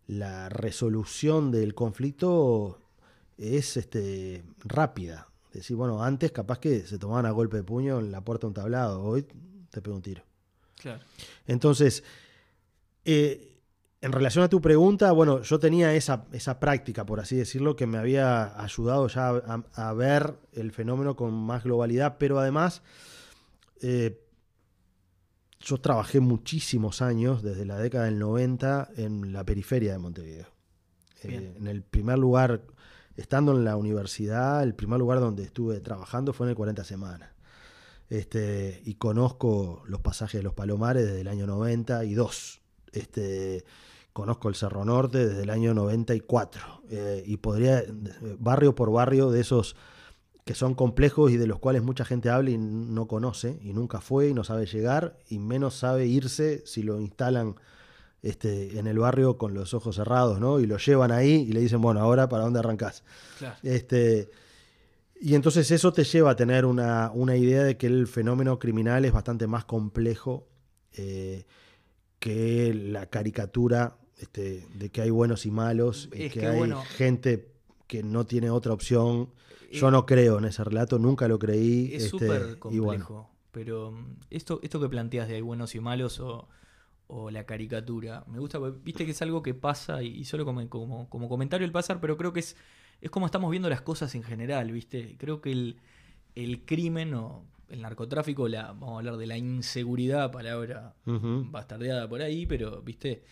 la 0.07 0.47
resolución 0.47 1.51
del 1.51 1.75
conflicto 1.75 2.79
es 3.37 3.75
este, 3.75 4.45
rápida. 4.63 5.27
Es 5.47 5.55
decir, 5.55 5.75
bueno, 5.75 6.01
antes 6.01 6.31
capaz 6.31 6.59
que 6.59 6.87
se 6.87 6.97
tomaban 6.97 7.25
a 7.25 7.31
golpe 7.31 7.57
de 7.57 7.63
puño 7.65 7.99
en 7.99 8.13
la 8.13 8.21
puerta 8.21 8.47
de 8.47 8.47
un 8.47 8.53
tablado, 8.53 9.03
hoy 9.03 9.27
te 9.69 9.81
pego 9.81 9.97
un 9.97 10.01
tiro. 10.01 10.23
Claro. 10.77 11.01
Entonces, 11.47 12.05
eh, 13.03 13.59
en 13.99 14.13
relación 14.13 14.45
a 14.45 14.47
tu 14.47 14.61
pregunta, 14.61 15.11
bueno, 15.11 15.41
yo 15.41 15.59
tenía 15.59 15.93
esa, 15.93 16.25
esa, 16.31 16.61
práctica, 16.61 17.05
por 17.05 17.19
así 17.19 17.35
decirlo, 17.35 17.75
que 17.75 17.87
me 17.87 17.97
había 17.97 18.57
ayudado 18.57 19.09
ya 19.09 19.31
a, 19.31 19.93
ver 19.93 20.37
el 20.53 20.71
fenómeno 20.71 21.17
con 21.17 21.33
más 21.33 21.65
globalidad, 21.65 22.15
pero 22.17 22.39
además 22.39 22.83
eh, 23.81 24.22
yo 25.63 25.77
trabajé 25.79 26.19
muchísimos 26.19 27.01
años, 27.01 27.41
desde 27.41 27.65
la 27.65 27.77
década 27.77 28.05
del 28.05 28.19
90, 28.19 28.89
en 28.97 29.31
la 29.31 29.45
periferia 29.45 29.93
de 29.93 29.97
Montevideo. 29.97 30.47
Eh, 31.23 31.55
en 31.57 31.67
el 31.67 31.83
primer 31.83 32.19
lugar, 32.19 32.61
estando 33.15 33.53
en 33.53 33.63
la 33.63 33.77
universidad, 33.77 34.61
el 34.61 34.75
primer 34.75 34.99
lugar 34.99 35.21
donde 35.21 35.43
estuve 35.43 35.79
trabajando 35.79 36.33
fue 36.33 36.47
en 36.47 36.49
el 36.49 36.55
40 36.57 36.83
Semanas. 36.83 37.29
Este, 38.09 38.81
y 38.83 38.95
conozco 38.95 39.83
los 39.87 40.01
pasajes 40.01 40.39
de 40.39 40.43
los 40.43 40.53
Palomares 40.53 41.05
desde 41.05 41.21
el 41.21 41.29
año 41.29 41.47
92. 41.47 42.61
Este, 42.91 43.63
conozco 44.11 44.49
el 44.49 44.55
Cerro 44.55 44.83
Norte 44.83 45.25
desde 45.29 45.43
el 45.43 45.49
año 45.49 45.73
94. 45.73 46.83
Eh, 46.89 47.23
y 47.25 47.37
podría, 47.37 47.83
barrio 48.37 48.75
por 48.75 48.91
barrio, 48.91 49.31
de 49.31 49.39
esos 49.39 49.77
que 50.45 50.55
son 50.55 50.75
complejos 50.75 51.31
y 51.31 51.37
de 51.37 51.47
los 51.47 51.59
cuales 51.59 51.83
mucha 51.83 52.03
gente 52.03 52.29
habla 52.29 52.49
y 52.49 52.57
no 52.57 53.07
conoce, 53.07 53.59
y 53.61 53.73
nunca 53.73 54.01
fue 54.01 54.29
y 54.29 54.33
no 54.33 54.43
sabe 54.43 54.65
llegar, 54.65 55.17
y 55.29 55.39
menos 55.39 55.75
sabe 55.75 56.05
irse 56.05 56.63
si 56.65 56.83
lo 56.83 56.99
instalan 56.99 57.55
este, 58.21 58.77
en 58.77 58.87
el 58.87 58.99
barrio 58.99 59.37
con 59.37 59.53
los 59.53 59.73
ojos 59.73 59.95
cerrados, 59.95 60.39
¿no? 60.39 60.59
Y 60.59 60.65
lo 60.65 60.77
llevan 60.77 61.11
ahí 61.11 61.45
y 61.47 61.53
le 61.53 61.61
dicen, 61.61 61.81
bueno, 61.81 62.01
ahora 62.01 62.27
para 62.29 62.43
dónde 62.43 62.59
arrancás. 62.59 63.03
Este, 63.63 64.29
y 65.19 65.35
entonces 65.35 65.71
eso 65.71 65.93
te 65.93 66.03
lleva 66.03 66.31
a 66.31 66.35
tener 66.35 66.65
una, 66.65 67.11
idea 67.37 67.63
de 67.63 67.77
que 67.77 67.87
el 67.87 68.07
fenómeno 68.07 68.59
criminal 68.59 69.05
es 69.05 69.13
bastante 69.13 69.47
más 69.47 69.63
complejo 69.63 70.47
eh, 70.93 71.45
que 72.19 72.73
la 72.73 73.05
caricatura 73.05 73.97
este, 74.17 74.67
de 74.75 74.89
que 74.89 75.01
hay 75.01 75.09
buenos 75.09 75.45
y 75.45 75.51
malos, 75.51 76.09
y 76.13 76.29
que, 76.29 76.47
hay 76.47 76.73
gente 76.95 77.49
que 77.87 78.03
no 78.03 78.25
tiene 78.25 78.49
otra 78.49 78.73
opción 78.73 79.29
yo 79.73 79.91
no 79.91 80.05
creo 80.05 80.37
en 80.37 80.45
ese 80.45 80.63
relato, 80.63 80.99
nunca 80.99 81.27
lo 81.27 81.39
creí. 81.39 81.93
Es 81.93 82.05
este, 82.05 82.09
súper 82.09 82.59
complejo. 82.59 83.29
Pero 83.51 83.91
mm, 83.91 84.17
esto, 84.29 84.59
esto 84.63 84.79
que 84.79 84.89
planteas 84.89 85.27
de 85.27 85.35
hay 85.35 85.41
buenos 85.41 85.75
y 85.75 85.79
malos 85.79 86.19
o, 86.19 86.47
la 87.29 87.45
caricatura, 87.45 88.23
me 88.27 88.39
gusta, 88.39 88.57
viste 88.57 89.05
que 89.05 89.11
es 89.11 89.21
algo 89.21 89.43
que 89.43 89.53
pasa 89.53 90.01
y, 90.01 90.25
solo 90.25 90.45
como, 90.45 90.67
como, 90.67 91.07
como, 91.09 91.29
comentario 91.29 91.63
el 91.63 91.71
pasar, 91.71 91.99
pero 91.99 92.17
creo 92.17 92.33
que 92.33 92.39
es, 92.39 92.55
es 93.01 93.11
como 93.11 93.27
estamos 93.27 93.51
viendo 93.51 93.69
las 93.69 93.81
cosas 93.81 94.15
en 94.15 94.23
general, 94.23 94.71
viste. 94.71 95.15
Creo 95.19 95.39
que 95.39 95.51
el, 95.51 95.77
el 96.33 96.65
crimen 96.65 97.13
o 97.13 97.45
el 97.69 97.83
narcotráfico, 97.83 98.47
la, 98.47 98.67
vamos 98.67 98.93
a 98.93 98.97
hablar 98.97 99.17
de 99.17 99.27
la 99.27 99.37
inseguridad, 99.37 100.31
palabra 100.31 100.95
bastardeada 101.05 102.09
por 102.09 102.23
ahí, 102.23 102.47
pero 102.47 102.81
viste, 102.81 103.23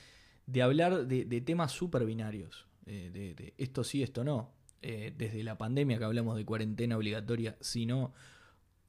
de 0.46 0.62
hablar 0.62 1.08
de, 1.08 1.42
temas 1.42 1.72
súper 1.72 2.06
binarios, 2.06 2.68
eh, 2.86 3.10
de 3.12 3.56
esto 3.58 3.84
sí, 3.84 4.04
esto 4.04 4.24
no 4.24 4.61
eh, 4.84 5.14
desde 5.16 5.44
la 5.44 5.60
pandemia 5.60 6.00
que 6.00 6.06
hablamos 6.06 6.36
de 6.36 6.44
cuarentena 6.44 6.98
obligatoria, 6.98 7.56
sino 7.60 8.14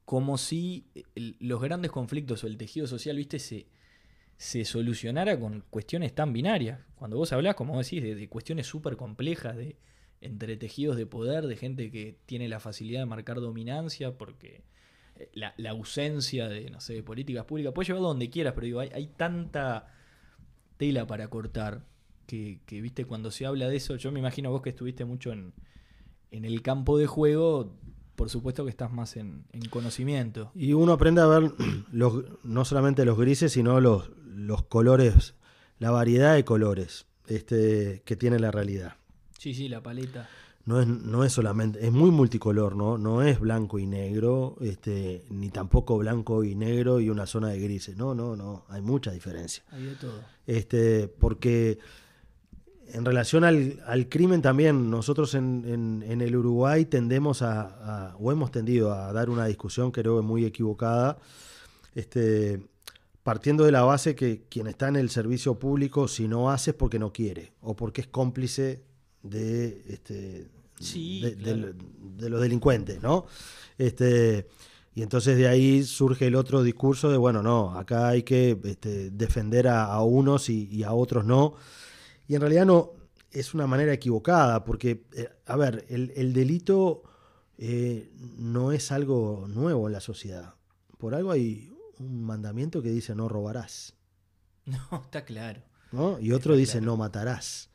como 0.06 0.38
si 0.38 0.86
los 1.14 1.60
grandes 1.60 1.90
conflictos 1.90 2.42
o 2.44 2.46
el 2.46 2.56
tejido 2.56 2.86
social, 2.86 3.16
viste, 3.16 3.38
se, 3.38 4.64
solucionara 4.64 5.38
con 5.38 5.64
cuestiones 5.68 6.14
tan 6.14 6.32
binarias. 6.32 6.80
Cuando 6.96 7.18
vos 7.18 7.32
hablás, 7.32 7.56
como 7.56 7.78
decís, 7.78 8.02
de, 8.02 8.28
cuestiones 8.28 8.66
súper 8.66 8.96
complejas, 8.96 9.56
de 9.56 9.76
entre 10.22 10.56
tejidos 10.56 10.96
de 10.96 11.04
poder, 11.04 11.46
de 11.46 11.56
gente 11.56 11.90
que 11.90 12.16
tiene 12.24 12.48
la 12.48 12.58
facilidad 12.58 13.00
de 13.00 13.06
marcar 13.06 13.40
dominancia, 13.40 14.16
porque 14.16 14.64
eh, 15.16 15.30
la, 15.34 15.54
ausencia 15.70 16.48
de, 16.48 16.70
no 16.70 16.80
sé, 16.80 16.94
de 16.94 17.02
políticas 17.02 17.44
públicas, 17.44 17.72
puede 17.74 17.88
llevar 17.88 18.02
donde 18.02 18.30
quieras, 18.30 18.54
pero 18.54 18.64
digo, 18.64 18.80
hay, 18.80 18.88
hay 18.94 19.08
tanta 19.08 19.92
tela 20.78 21.06
para 21.06 21.28
cortar 21.28 21.84
que, 22.26 22.60
que, 22.66 22.80
viste, 22.80 23.04
cuando 23.04 23.30
se 23.30 23.44
habla 23.44 23.68
de 23.68 23.76
eso, 23.76 23.96
yo 23.96 24.10
me 24.10 24.20
imagino 24.20 24.50
vos 24.50 24.62
que 24.62 24.70
estuviste 24.70 25.04
mucho 25.04 25.32
en, 25.32 25.52
en 26.32 26.44
el 26.44 26.62
campo 26.62 26.98
de 26.98 27.06
juego, 27.06 27.76
por 28.16 28.30
supuesto 28.30 28.64
que 28.64 28.70
estás 28.70 28.90
más 28.90 29.16
en, 29.16 29.44
conocimiento. 29.70 30.50
Y 30.54 30.72
uno 30.72 30.92
aprende 30.92 31.20
a 31.20 31.26
ver 31.26 31.52
los, 31.92 32.24
no 32.42 32.64
solamente 32.64 33.04
los 33.04 33.18
grises, 33.18 33.52
sino 33.52 33.80
los, 33.80 34.10
los 34.26 34.64
colores, 34.64 35.34
la 35.78 35.90
variedad 35.90 36.34
de 36.34 36.44
colores 36.44 37.06
este, 37.28 38.02
que 38.04 38.16
tiene 38.16 38.38
la 38.38 38.50
realidad. 38.50 38.96
Sí, 39.38 39.54
sí, 39.54 39.68
la 39.68 39.82
paleta. 39.82 40.28
No 40.64 40.80
es, 40.80 40.86
no 40.86 41.24
es 41.24 41.32
solamente, 41.32 41.84
es 41.84 41.92
muy 41.92 42.12
multicolor, 42.12 42.76
¿no? 42.76 42.96
No 42.96 43.22
es 43.22 43.40
blanco 43.40 43.80
y 43.80 43.86
negro, 43.86 44.56
este, 44.60 45.24
ni 45.28 45.50
tampoco 45.50 45.98
blanco 45.98 46.44
y 46.44 46.54
negro 46.54 47.00
y 47.00 47.10
una 47.10 47.26
zona 47.26 47.48
de 47.48 47.58
grises. 47.58 47.96
No, 47.96 48.14
no, 48.14 48.36
no, 48.36 48.64
hay 48.68 48.80
mucha 48.80 49.10
diferencia. 49.10 49.64
Hay 49.72 49.82
de 49.82 49.94
todo. 49.96 50.20
Este, 50.46 51.08
porque 51.08 51.78
en 52.88 53.04
relación 53.04 53.44
al, 53.44 54.08
crimen 54.08 54.42
también, 54.42 54.90
nosotros 54.90 55.34
en, 55.34 56.04
el 56.06 56.36
Uruguay 56.36 56.84
tendemos 56.84 57.42
a, 57.42 58.14
o 58.18 58.32
hemos 58.32 58.50
tendido 58.50 58.92
a 58.92 59.12
dar 59.12 59.30
una 59.30 59.46
discusión 59.46 59.90
creo 59.90 60.16
que 60.16 60.22
muy 60.22 60.44
equivocada, 60.44 61.18
este, 61.94 62.60
partiendo 63.22 63.64
de 63.64 63.72
la 63.72 63.82
base 63.82 64.14
que 64.14 64.42
quien 64.48 64.66
está 64.66 64.88
en 64.88 64.96
el 64.96 65.10
servicio 65.10 65.58
público, 65.58 66.06
si 66.06 66.28
no 66.28 66.50
hace 66.50 66.72
es 66.72 66.76
porque 66.76 66.98
no 66.98 67.12
quiere, 67.12 67.52
o 67.62 67.74
porque 67.74 68.02
es 68.02 68.08
cómplice 68.08 68.82
de, 69.22 69.82
este, 69.88 70.48
de, 70.80 72.28
los 72.28 72.40
delincuentes, 72.40 73.02
¿no? 73.02 73.26
Este, 73.78 74.48
y 74.94 75.02
entonces 75.02 75.38
de 75.38 75.48
ahí 75.48 75.82
surge 75.84 76.26
el 76.26 76.34
otro 76.34 76.62
discurso 76.62 77.10
de, 77.10 77.16
bueno, 77.16 77.42
no, 77.42 77.78
acá 77.78 78.08
hay 78.08 78.22
que 78.22 78.58
este, 78.64 79.10
defender 79.10 79.68
a, 79.68 79.98
unos 80.02 80.50
y 80.50 80.82
a 80.82 80.92
otros 80.92 81.24
no. 81.24 81.54
Y 82.32 82.34
en 82.34 82.40
realidad 82.40 82.64
no 82.64 82.92
es 83.30 83.52
una 83.52 83.66
manera 83.66 83.92
equivocada, 83.92 84.64
porque, 84.64 85.04
eh, 85.12 85.28
a 85.44 85.54
ver, 85.54 85.84
el, 85.90 86.32
delito 86.32 87.02
eh, 87.58 88.10
no 88.38 88.72
es 88.72 88.90
algo 88.90 89.44
nuevo 89.48 89.86
en 89.86 89.92
la 89.92 90.00
sociedad. 90.00 90.54
Por 90.96 91.14
algo 91.14 91.30
hay 91.30 91.76
un 91.98 92.24
mandamiento 92.24 92.80
que 92.80 92.88
dice 92.88 93.14
no 93.14 93.28
robarás. 93.28 93.92
No, 94.64 95.02
está 95.04 95.26
claro. 95.26 95.60
Y 96.22 96.32
otro 96.32 96.56
dice 96.56 96.80
no 96.80 96.96
matarás. 96.96 97.68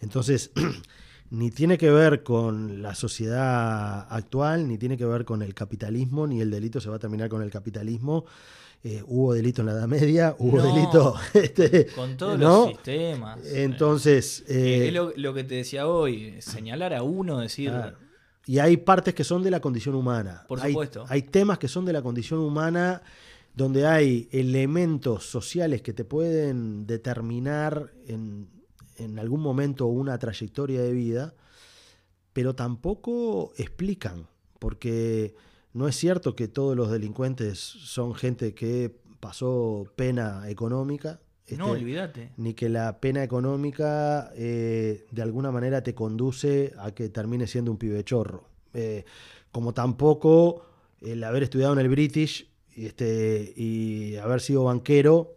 Entonces, 0.00 0.50
ni 1.30 1.52
tiene 1.52 1.78
que 1.78 1.92
ver 1.92 2.24
con 2.24 2.82
la 2.82 2.96
sociedad 2.96 4.08
actual, 4.10 4.66
ni 4.66 4.76
tiene 4.76 4.96
que 4.96 5.06
ver 5.06 5.24
con 5.24 5.40
el 5.40 5.54
capitalismo, 5.54 6.26
ni 6.26 6.40
el 6.40 6.50
delito 6.50 6.80
se 6.80 6.90
va 6.90 6.96
a 6.96 6.98
terminar 6.98 7.28
con 7.28 7.42
el 7.42 7.50
capitalismo, 7.52 8.24
eh, 8.86 9.02
hubo 9.06 9.32
delito 9.32 9.62
en 9.62 9.66
la 9.66 9.72
Edad 9.72 9.88
Media, 9.88 10.36
hubo 10.38 10.60
delito. 10.60 11.14
Este, 11.32 11.86
con 11.86 12.18
todos 12.18 12.38
los 12.38 12.68
sistemas. 12.68 13.40
Entonces. 13.46 14.44
Eh, 14.46 14.88
es 14.88 15.16
lo, 15.16 15.32
que 15.32 15.42
te 15.42 15.54
decía 15.54 15.88
hoy, 15.88 16.34
señalar 16.42 16.92
a 16.92 17.02
uno, 17.02 17.38
decir. 17.38 17.72
Y 18.44 18.58
hay 18.58 18.76
partes 18.76 19.14
que 19.14 19.24
son 19.24 19.42
de 19.42 19.50
la 19.50 19.60
condición 19.60 19.94
humana. 19.94 20.44
Por 20.46 20.60
supuesto. 20.60 21.06
Hay, 21.08 21.22
temas 21.22 21.58
que 21.58 21.66
son 21.66 21.86
de 21.86 21.94
la 21.94 22.02
condición 22.02 22.40
humana 22.40 23.00
donde 23.54 23.86
hay 23.86 24.28
elementos 24.32 25.24
sociales 25.24 25.80
que 25.80 25.94
te 25.94 26.04
pueden 26.04 26.86
determinar 26.86 27.90
en, 28.06 28.50
en 28.96 29.18
algún 29.18 29.40
momento 29.40 29.86
una 29.86 30.18
trayectoria 30.18 30.82
de 30.82 30.92
vida, 30.92 31.34
pero 32.34 32.54
tampoco 32.54 33.54
explican, 33.56 34.26
porque 34.58 35.34
no 35.74 35.88
es 35.88 35.96
cierto 35.96 36.34
que 36.34 36.48
todos 36.48 36.76
los 36.76 36.90
delincuentes 36.90 37.58
son 37.58 38.14
gente 38.14 38.54
que 38.54 38.94
pasó 39.20 39.92
pena 39.96 40.48
económica. 40.48 41.20
no, 41.50 41.66
este, 41.66 41.82
olvídate. 41.82 42.30
Ni 42.36 42.54
que 42.54 42.68
la 42.68 43.00
pena 43.00 43.22
económica 43.22 44.32
eh, 44.36 45.04
de 45.10 45.22
alguna 45.22 45.50
manera 45.50 45.82
te 45.82 45.94
conduce 45.94 46.72
a 46.78 46.92
que 46.92 47.08
termine 47.08 47.46
siendo 47.46 47.70
un 47.70 47.76
pibe 47.76 48.02
chorro. 48.04 48.48
Eh, 48.72 49.04
como 49.52 49.74
tampoco 49.74 50.64
el 51.00 51.22
haber 51.22 51.42
estudiado 51.42 51.72
en 51.74 51.80
el 51.80 51.88
British 51.88 52.48
este, 52.76 53.52
y 53.56 54.16
haber 54.16 54.40
sido 54.40 54.64
banquero 54.64 55.34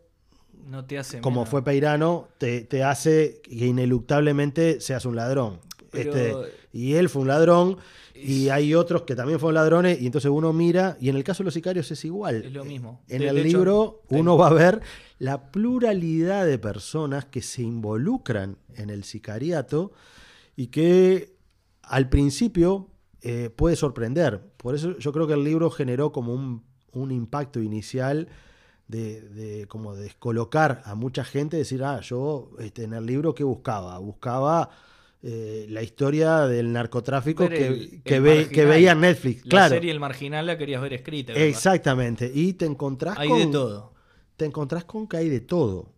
no 0.68 0.86
te 0.86 0.98
hace 0.98 1.22
como 1.22 1.46
fue 1.46 1.64
Peirano, 1.64 2.28
te, 2.38 2.62
te, 2.62 2.84
hace 2.84 3.42
que 3.42 3.66
ineluctablemente 3.66 4.82
seas 4.82 5.06
un 5.06 5.16
ladrón. 5.16 5.62
Este, 5.94 6.34
y 6.78 6.94
él 6.94 7.10
fue 7.10 7.24
un 7.24 7.28
ladrón, 7.28 7.78
y 8.14 8.50
hay 8.50 8.76
otros 8.76 9.02
que 9.02 9.16
también 9.16 9.40
fueron 9.40 9.56
ladrones, 9.56 10.00
y 10.00 10.06
entonces 10.06 10.30
uno 10.30 10.54
mira, 10.54 10.96
y 11.02 11.10
en 11.10 11.16
el 11.16 11.24
caso 11.24 11.42
de 11.42 11.46
los 11.46 11.56
sicarios 11.56 11.90
es 11.90 12.06
igual. 12.06 12.44
Es 12.46 12.54
lo 12.54 12.64
mismo. 12.66 13.02
En 13.08 13.24
el 13.24 13.42
libro 13.42 14.04
uno 14.10 14.38
va 14.38 14.50
a 14.50 14.54
ver 14.54 14.82
la 15.18 15.52
pluralidad 15.52 16.46
de 16.46 16.60
personas 16.60 17.26
que 17.26 17.42
se 17.42 17.64
involucran 17.64 18.60
en 18.76 18.92
el 18.92 19.06
sicariato 19.06 19.92
y 20.56 20.68
que 20.68 21.34
al 21.82 22.10
principio 22.10 22.92
eh, 23.24 23.50
puede 23.50 23.76
sorprender. 23.76 24.44
Por 24.58 24.76
eso 24.76 25.00
yo 25.00 25.12
creo 25.12 25.26
que 25.26 25.34
el 25.34 25.44
libro 25.44 25.72
generó 25.72 26.12
como 26.12 26.32
un, 26.32 26.64
un 26.92 27.12
impacto 27.12 27.60
inicial 27.60 28.28
de, 28.88 29.66
como 29.68 29.96
descolocar 29.96 30.84
a 30.86 30.94
mucha 30.94 31.24
gente, 31.24 31.58
decir, 31.58 31.84
ah, 31.84 32.02
yo 32.02 32.52
este, 32.60 32.84
en 32.84 32.94
el 32.94 33.08
libro 33.08 33.34
¿qué 33.34 33.44
buscaba? 33.44 33.98
Buscaba 33.98 34.70
eh, 35.24 35.66
la 35.70 35.82
historia 35.82 36.42
del 36.42 36.72
narcotráfico 36.72 37.50
que, 37.50 38.02
que, 38.04 38.20
veía 38.20 38.92
en 38.92 39.02
Netflix. 39.02 39.46
La 39.46 39.70
serie 39.70 39.92
El 39.92 40.00
Marginal 40.00 40.46
la 40.46 40.58
querías 40.58 40.82
ver 40.82 40.94
escrita. 40.94 41.34
Exactamente. 41.34 42.32
Y 42.34 42.54
te 42.54 42.66
encontrás 42.66 43.18
hay 43.18 43.30
con... 43.30 43.40
de 43.40 43.48
todo. 43.48 43.94
Te 44.36 44.46
encontrás 44.46 44.86
con 44.86 45.08
que 45.08 45.18
hay 45.18 45.30
de 45.30 45.42
todo. 45.42 45.94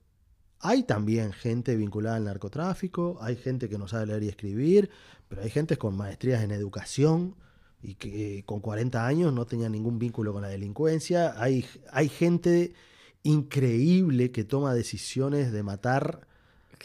Hay 0.61 0.83
también 0.83 1.31
gente 1.31 1.75
vinculada 1.75 2.17
al 2.17 2.25
narcotráfico, 2.25 3.17
hay 3.21 3.37
gente 3.37 3.69
que 3.69 3.77
no 3.77 3.87
sabe 3.87 4.07
leer 4.07 4.23
y 4.23 4.27
escribir, 4.29 4.89
pero 5.27 5.41
hay 5.41 5.49
gente 5.49 5.77
con 5.77 5.95
maestrías 5.95 6.43
en 6.43 6.51
educación, 6.51 7.35
y 7.81 7.95
que 7.95 8.43
con 8.45 8.59
40 8.59 9.05
años 9.05 9.33
no 9.33 9.45
tenía 9.45 9.69
ningún 9.69 9.99
vínculo 9.99 10.33
con 10.33 10.41
la 10.41 10.49
delincuencia. 10.49 11.41
Hay, 11.41 11.65
hay 11.91 12.09
gente 12.09 12.73
increíble 13.23 14.31
que 14.31 14.43
toma 14.43 14.73
decisiones 14.73 15.51
de 15.51 15.63
matar 15.63 16.27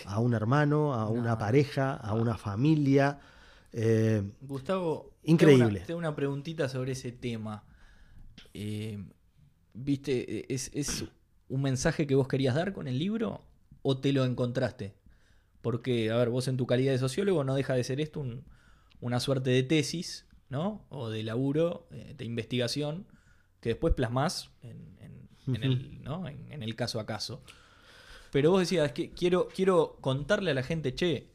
a 0.06 0.20
un 0.20 0.34
hermano, 0.34 0.94
a 0.94 1.08
una 1.08 1.38
pareja, 1.38 1.94
a 1.94 2.14
una 2.14 2.36
familia. 2.36 3.20
Eh, 3.72 4.22
Gustavo, 4.40 5.12
increíble. 5.24 5.80
Tengo 5.80 5.98
una, 5.98 6.14
preguntita 6.14 6.68
sobre 6.68 6.92
ese 6.92 7.12
tema. 7.12 7.64
Eh, 8.52 9.02
¿Viste? 9.72 10.52
¿Es, 10.52 10.70
¿Es 10.74 11.04
un 11.48 11.62
mensaje 11.62 12.06
que 12.06 12.14
vos 12.14 12.28
querías 12.28 12.54
dar 12.54 12.72
con 12.72 12.88
el 12.88 12.98
libro 12.98 13.44
o 13.82 13.98
te 13.98 14.12
lo 14.12 14.24
encontraste? 14.24 14.94
Porque, 15.62 16.10
a 16.10 16.16
ver, 16.16 16.30
vos 16.30 16.46
en 16.48 16.56
tu 16.56 16.66
calidad 16.66 16.92
de 16.92 16.98
sociólogo 16.98 17.42
no 17.44 17.54
deja 17.54 17.74
de 17.74 17.84
ser 17.84 18.00
esto 18.00 18.24
una 19.00 19.20
suerte 19.20 19.50
de 19.50 19.62
tesis 19.62 20.26
¿no? 20.48 20.84
O 20.88 21.10
de 21.10 21.22
laburo, 21.22 21.86
eh, 21.90 22.14
de 22.16 22.24
investigación, 22.24 23.06
que 23.60 23.70
después 23.70 23.94
plasmas 23.94 24.50
en, 24.62 24.98
el, 25.62 26.02
¿no? 26.02 26.28
en, 26.28 26.62
el 26.62 26.76
caso 26.76 27.00
a 27.00 27.06
caso. 27.06 27.42
Pero 28.34 28.50
vos 28.50 28.58
decías 28.58 28.90
que 28.90 29.12
quiero, 29.12 29.46
quiero 29.46 29.96
contarle 30.00 30.50
a 30.50 30.54
la 30.54 30.64
gente, 30.64 30.92
che, 30.92 31.28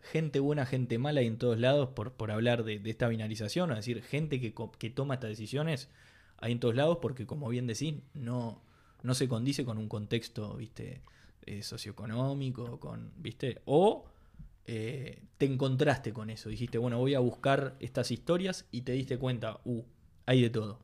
gente 0.00 0.38
buena, 0.38 0.66
gente 0.66 0.96
mala 0.96 1.20
y 1.20 1.26
en 1.26 1.36
todos 1.36 1.58
lados 1.58 1.88
por, 1.88 2.12
por 2.12 2.30
hablar 2.30 2.62
de, 2.62 2.80
esta 2.84 3.08
binarización, 3.08 3.72
es 3.72 3.78
decir, 3.78 4.04
gente 4.04 4.40
que, 4.40 4.54
que, 4.78 4.88
toma 4.88 5.14
estas 5.14 5.30
decisiones 5.30 5.88
hay 6.36 6.52
en 6.52 6.60
todos 6.60 6.76
lados 6.76 6.98
porque, 7.02 7.26
como 7.26 7.48
bien 7.48 7.66
decís, 7.66 7.96
no, 8.14 8.62
no 9.02 9.14
se 9.14 9.26
condice 9.26 9.64
con 9.64 9.78
un 9.78 9.88
contexto, 9.88 10.54
viste, 10.54 11.02
eh, 11.44 11.64
socioeconómico, 11.64 12.78
con, 12.78 13.10
viste, 13.16 13.60
o 13.64 14.04
eh, 14.64 15.24
te 15.38 15.46
encontraste 15.46 16.12
con 16.12 16.30
eso. 16.30 16.50
Dijiste, 16.50 16.78
bueno, 16.78 16.98
voy 16.98 17.14
a 17.14 17.18
buscar 17.18 17.74
estas 17.80 18.12
historias 18.12 18.64
y 18.70 18.82
te 18.82 18.92
diste 18.92 19.18
cuenta, 19.18 19.58
uh, 19.64 19.82
hay 20.24 20.42
de 20.42 20.50
todo. 20.50 20.78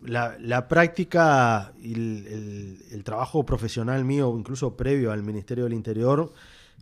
La, 0.00 0.68
práctica 0.68 1.72
y 1.80 1.94
el, 1.94 3.02
trabajo 3.04 3.44
profesional 3.44 4.04
mío, 4.04 4.34
incluso 4.38 4.76
previo 4.76 5.12
al 5.12 5.22
Ministerio 5.22 5.64
del 5.64 5.72
Interior, 5.72 6.32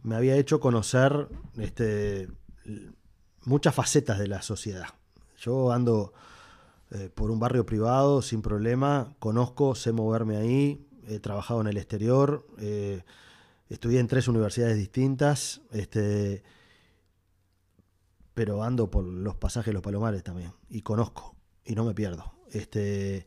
me 0.03 0.17
había 0.17 0.37
hecho 0.37 0.61
conocer 0.61 1.29
este, 1.57 2.29
muchas 3.45 3.75
facetas 3.75 4.19
de 4.19 4.29
la 4.29 4.43
sociedad. 4.43 4.89
Yo 5.39 5.73
ando 5.73 6.13
eh, 6.91 7.11
por 7.15 7.31
un 7.31 7.41
barrio 7.41 7.65
privado 7.65 8.23
sin 8.23 8.43
problema, 8.43 9.15
conozco, 9.19 9.75
sé 9.75 9.93
moverme 9.93 10.37
ahí, 10.37 10.87
he 11.09 11.19
trabajado 11.21 11.61
en 11.63 11.69
el 11.69 11.77
exterior. 11.79 12.47
Eh, 12.59 13.03
Estudié 13.69 13.99
en 13.99 14.07
tres 14.07 14.29
universidades 14.29 14.77
distintas, 14.77 15.61
este, 15.73 16.45
pero 18.33 18.63
ando 18.63 18.91
por 18.91 19.05
los 19.05 19.35
pasajes 19.35 19.67
de 19.67 19.73
los 19.73 19.83
palomares 19.83 20.23
también, 20.23 20.53
y 20.69 20.83
conozco, 20.83 21.35
y 21.65 21.75
no 21.75 21.85
me 21.85 21.93
pierdo. 21.93 22.36
Este, 22.53 23.27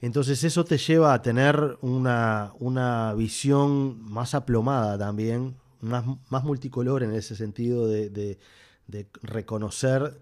entonces 0.00 0.44
eso 0.44 0.64
te 0.64 0.78
lleva 0.78 1.14
a 1.14 1.22
tener 1.22 1.78
una, 1.80 2.52
una 2.58 3.14
visión 3.14 4.02
más 4.02 4.34
aplomada 4.34 4.98
también, 4.98 5.56
más, 5.80 6.04
más 6.28 6.44
multicolor 6.44 7.02
en 7.02 7.12
ese 7.12 7.36
sentido 7.36 7.88
de, 7.88 8.10
de, 8.10 8.38
de 8.86 9.06
reconocer 9.22 10.18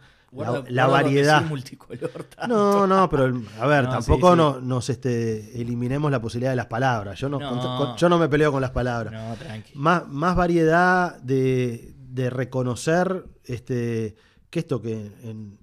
la, 0.68 0.86
variedad. 0.86 1.44
No, 2.48 2.86
no, 2.86 3.08
pero 3.08 3.42
a 3.60 3.66
ver, 3.66 3.88
tampoco 3.88 4.36
nos 4.36 4.90
este, 4.90 5.60
eliminemos 5.60 6.10
la 6.10 6.20
posibilidad 6.20 6.52
de 6.52 6.56
las 6.56 6.66
palabras. 6.66 7.18
Yo 7.18 7.28
no, 7.28 7.96
yo 7.96 8.08
no 8.08 8.18
me 8.18 8.28
peleo 8.28 8.52
con 8.52 8.60
las 8.60 8.70
palabras. 8.70 9.38
Más, 9.74 10.06
más 10.08 10.36
variedad 10.36 11.18
de, 11.20 11.94
reconocer 12.30 13.24
este, 13.44 14.16
que 14.50 14.58
esto 14.60 14.80
que 14.80 15.12
en, 15.22 15.58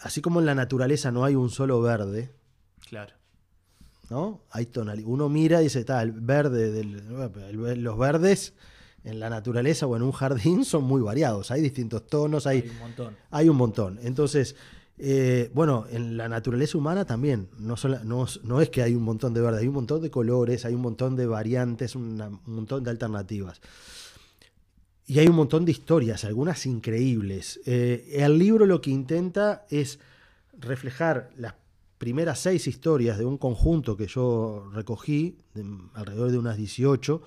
así 0.00 0.20
como 0.20 0.40
en 0.40 0.46
la 0.46 0.54
naturaleza 0.54 1.10
no 1.10 1.24
hay 1.24 1.34
un 1.34 1.50
solo 1.50 1.80
verde. 1.80 2.30
Claro. 2.88 3.14
¿No? 4.10 4.40
Hay 4.50 4.66
tonalidad. 4.66 5.08
Uno 5.08 5.28
mira 5.28 5.60
y 5.60 5.64
dice, 5.64 5.80
está, 5.80 6.02
el 6.02 6.12
verde, 6.12 6.70
del, 6.70 7.82
los 7.82 7.98
verdes 7.98 8.54
en 9.04 9.20
la 9.20 9.30
naturaleza 9.30 9.86
o 9.86 9.96
en 9.96 10.02
un 10.02 10.12
jardín 10.12 10.64
son 10.64 10.84
muy 10.84 11.02
variados. 11.02 11.50
Hay 11.50 11.60
distintos 11.60 12.06
tonos, 12.06 12.46
hay, 12.46 12.68
un 12.70 12.78
montón. 12.78 13.16
Hay 13.30 13.48
un 13.48 13.56
montón. 13.56 13.98
Entonces, 14.02 14.56
eh, 14.98 15.50
bueno, 15.54 15.86
en 15.90 16.16
la 16.16 16.28
naturaleza 16.28 16.76
humana 16.76 17.04
también. 17.04 17.48
No, 17.58 17.76
no, 18.42 18.60
es 18.60 18.70
que 18.70 18.82
hay 18.82 18.94
un 18.94 19.04
montón 19.04 19.32
de 19.32 19.40
verde, 19.40 19.60
hay 19.60 19.68
un 19.68 19.74
montón 19.74 20.02
de 20.02 20.10
colores, 20.10 20.64
hay 20.64 20.74
un 20.74 20.82
montón 20.82 21.16
de 21.16 21.26
variantes, 21.26 21.94
un 21.94 22.40
montón 22.46 22.82
de 22.82 22.90
alternativas. 22.90 23.60
Y 25.08 25.18
hay 25.18 25.26
un 25.26 25.34
montón 25.34 25.64
de 25.64 25.72
historias, 25.72 26.24
algunas 26.24 26.64
increíbles. 26.66 27.60
Eh, 27.66 28.08
el 28.12 28.38
libro 28.38 28.66
lo 28.66 28.80
que 28.80 28.90
intenta 28.90 29.64
es 29.70 29.98
reflejar 30.56 31.30
las 31.36 31.54
primeras 31.96 32.38
seis 32.38 32.68
historias 32.68 33.18
de 33.18 33.24
un 33.24 33.38
conjunto 33.38 33.96
que 33.96 34.06
yo 34.06 34.70
recogí, 34.72 35.38
alrededor 35.94 36.30
de 36.30 36.38
unas 36.38 36.56
18 36.56 37.22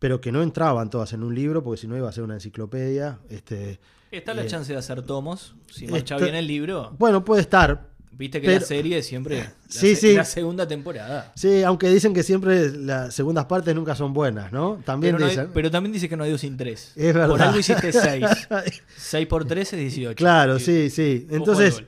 pero 0.00 0.20
que 0.20 0.32
no 0.32 0.42
entraban 0.42 0.90
todas 0.90 1.12
en 1.12 1.22
un 1.22 1.34
libro, 1.34 1.62
porque 1.62 1.82
si 1.82 1.86
no 1.86 1.96
iba 1.96 2.08
a 2.08 2.12
ser 2.12 2.24
una 2.24 2.34
enciclopedia. 2.34 3.20
Este, 3.28 3.78
Está 4.10 4.34
la 4.34 4.42
eh, 4.42 4.46
chance 4.46 4.72
de 4.72 4.78
hacer 4.78 5.02
tomos, 5.02 5.54
si 5.70 5.86
marcha 5.86 6.16
bien 6.16 6.34
el 6.34 6.46
libro. 6.46 6.96
Bueno, 6.98 7.22
puede 7.22 7.42
estar. 7.42 7.89
Viste 8.12 8.40
que 8.40 8.48
la 8.48 8.60
serie 8.60 9.02
siempre. 9.02 9.38
La, 9.38 9.52
sí, 9.68 9.96
sí. 9.96 10.14
la 10.14 10.24
segunda 10.24 10.66
temporada. 10.66 11.32
Sí, 11.36 11.62
aunque 11.62 11.88
dicen 11.88 12.12
que 12.12 12.22
siempre 12.22 12.70
las 12.70 13.14
segundas 13.14 13.46
partes 13.46 13.74
nunca 13.74 13.94
son 13.94 14.12
buenas, 14.12 14.52
¿no? 14.52 14.80
También 14.84 15.16
pero, 15.16 15.28
dicen. 15.28 15.50
pero 15.54 15.70
también 15.70 15.92
dice 15.92 16.08
que 16.08 16.16
no 16.16 16.24
hay 16.24 16.30
dos 16.30 16.40
sin 16.40 16.56
tres. 16.56 16.92
Es 16.96 17.14
verdad. 17.14 17.28
Por 17.28 17.42
algo 17.42 17.58
hiciste 17.58 17.92
seis. 17.92 18.26
seis 18.96 19.26
por 19.26 19.44
tres 19.44 19.72
es 19.72 19.78
18. 19.78 20.16
Claro, 20.16 20.58
sí, 20.58 20.90
sí. 20.90 21.26
Entonces, 21.30 21.82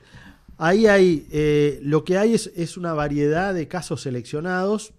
ahí 0.57 0.87
hay. 0.87 1.27
Eh, 1.31 1.79
lo 1.83 2.03
que 2.03 2.17
hay 2.17 2.33
es, 2.33 2.51
es 2.55 2.77
una 2.77 2.93
variedad 2.93 3.53
de 3.53 3.67
casos 3.67 4.01
seleccionados 4.01 4.93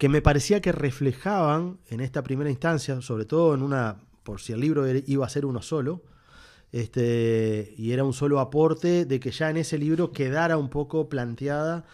que 0.00 0.08
me 0.08 0.22
parecía 0.22 0.62
que 0.62 0.72
reflejaban 0.72 1.78
en 1.90 2.00
esta 2.00 2.22
primera 2.22 2.48
instancia, 2.48 3.02
sobre 3.02 3.26
todo 3.26 3.54
en 3.54 3.62
una, 3.62 3.96
por 4.22 4.40
si 4.40 4.54
el 4.54 4.60
libro 4.60 4.86
iba 4.88 5.26
a 5.26 5.28
ser 5.28 5.44
uno 5.44 5.60
solo, 5.60 6.02
este, 6.72 7.74
y 7.76 7.92
era 7.92 8.04
un 8.04 8.12
solo 8.12 8.40
aporte, 8.40 9.04
de 9.04 9.20
que 9.20 9.30
ya 9.30 9.50
en 9.50 9.56
ese 9.56 9.78
libro 9.78 10.12
quedara 10.12 10.56
un 10.56 10.70
poco 10.70 11.08
planteada 11.08 11.84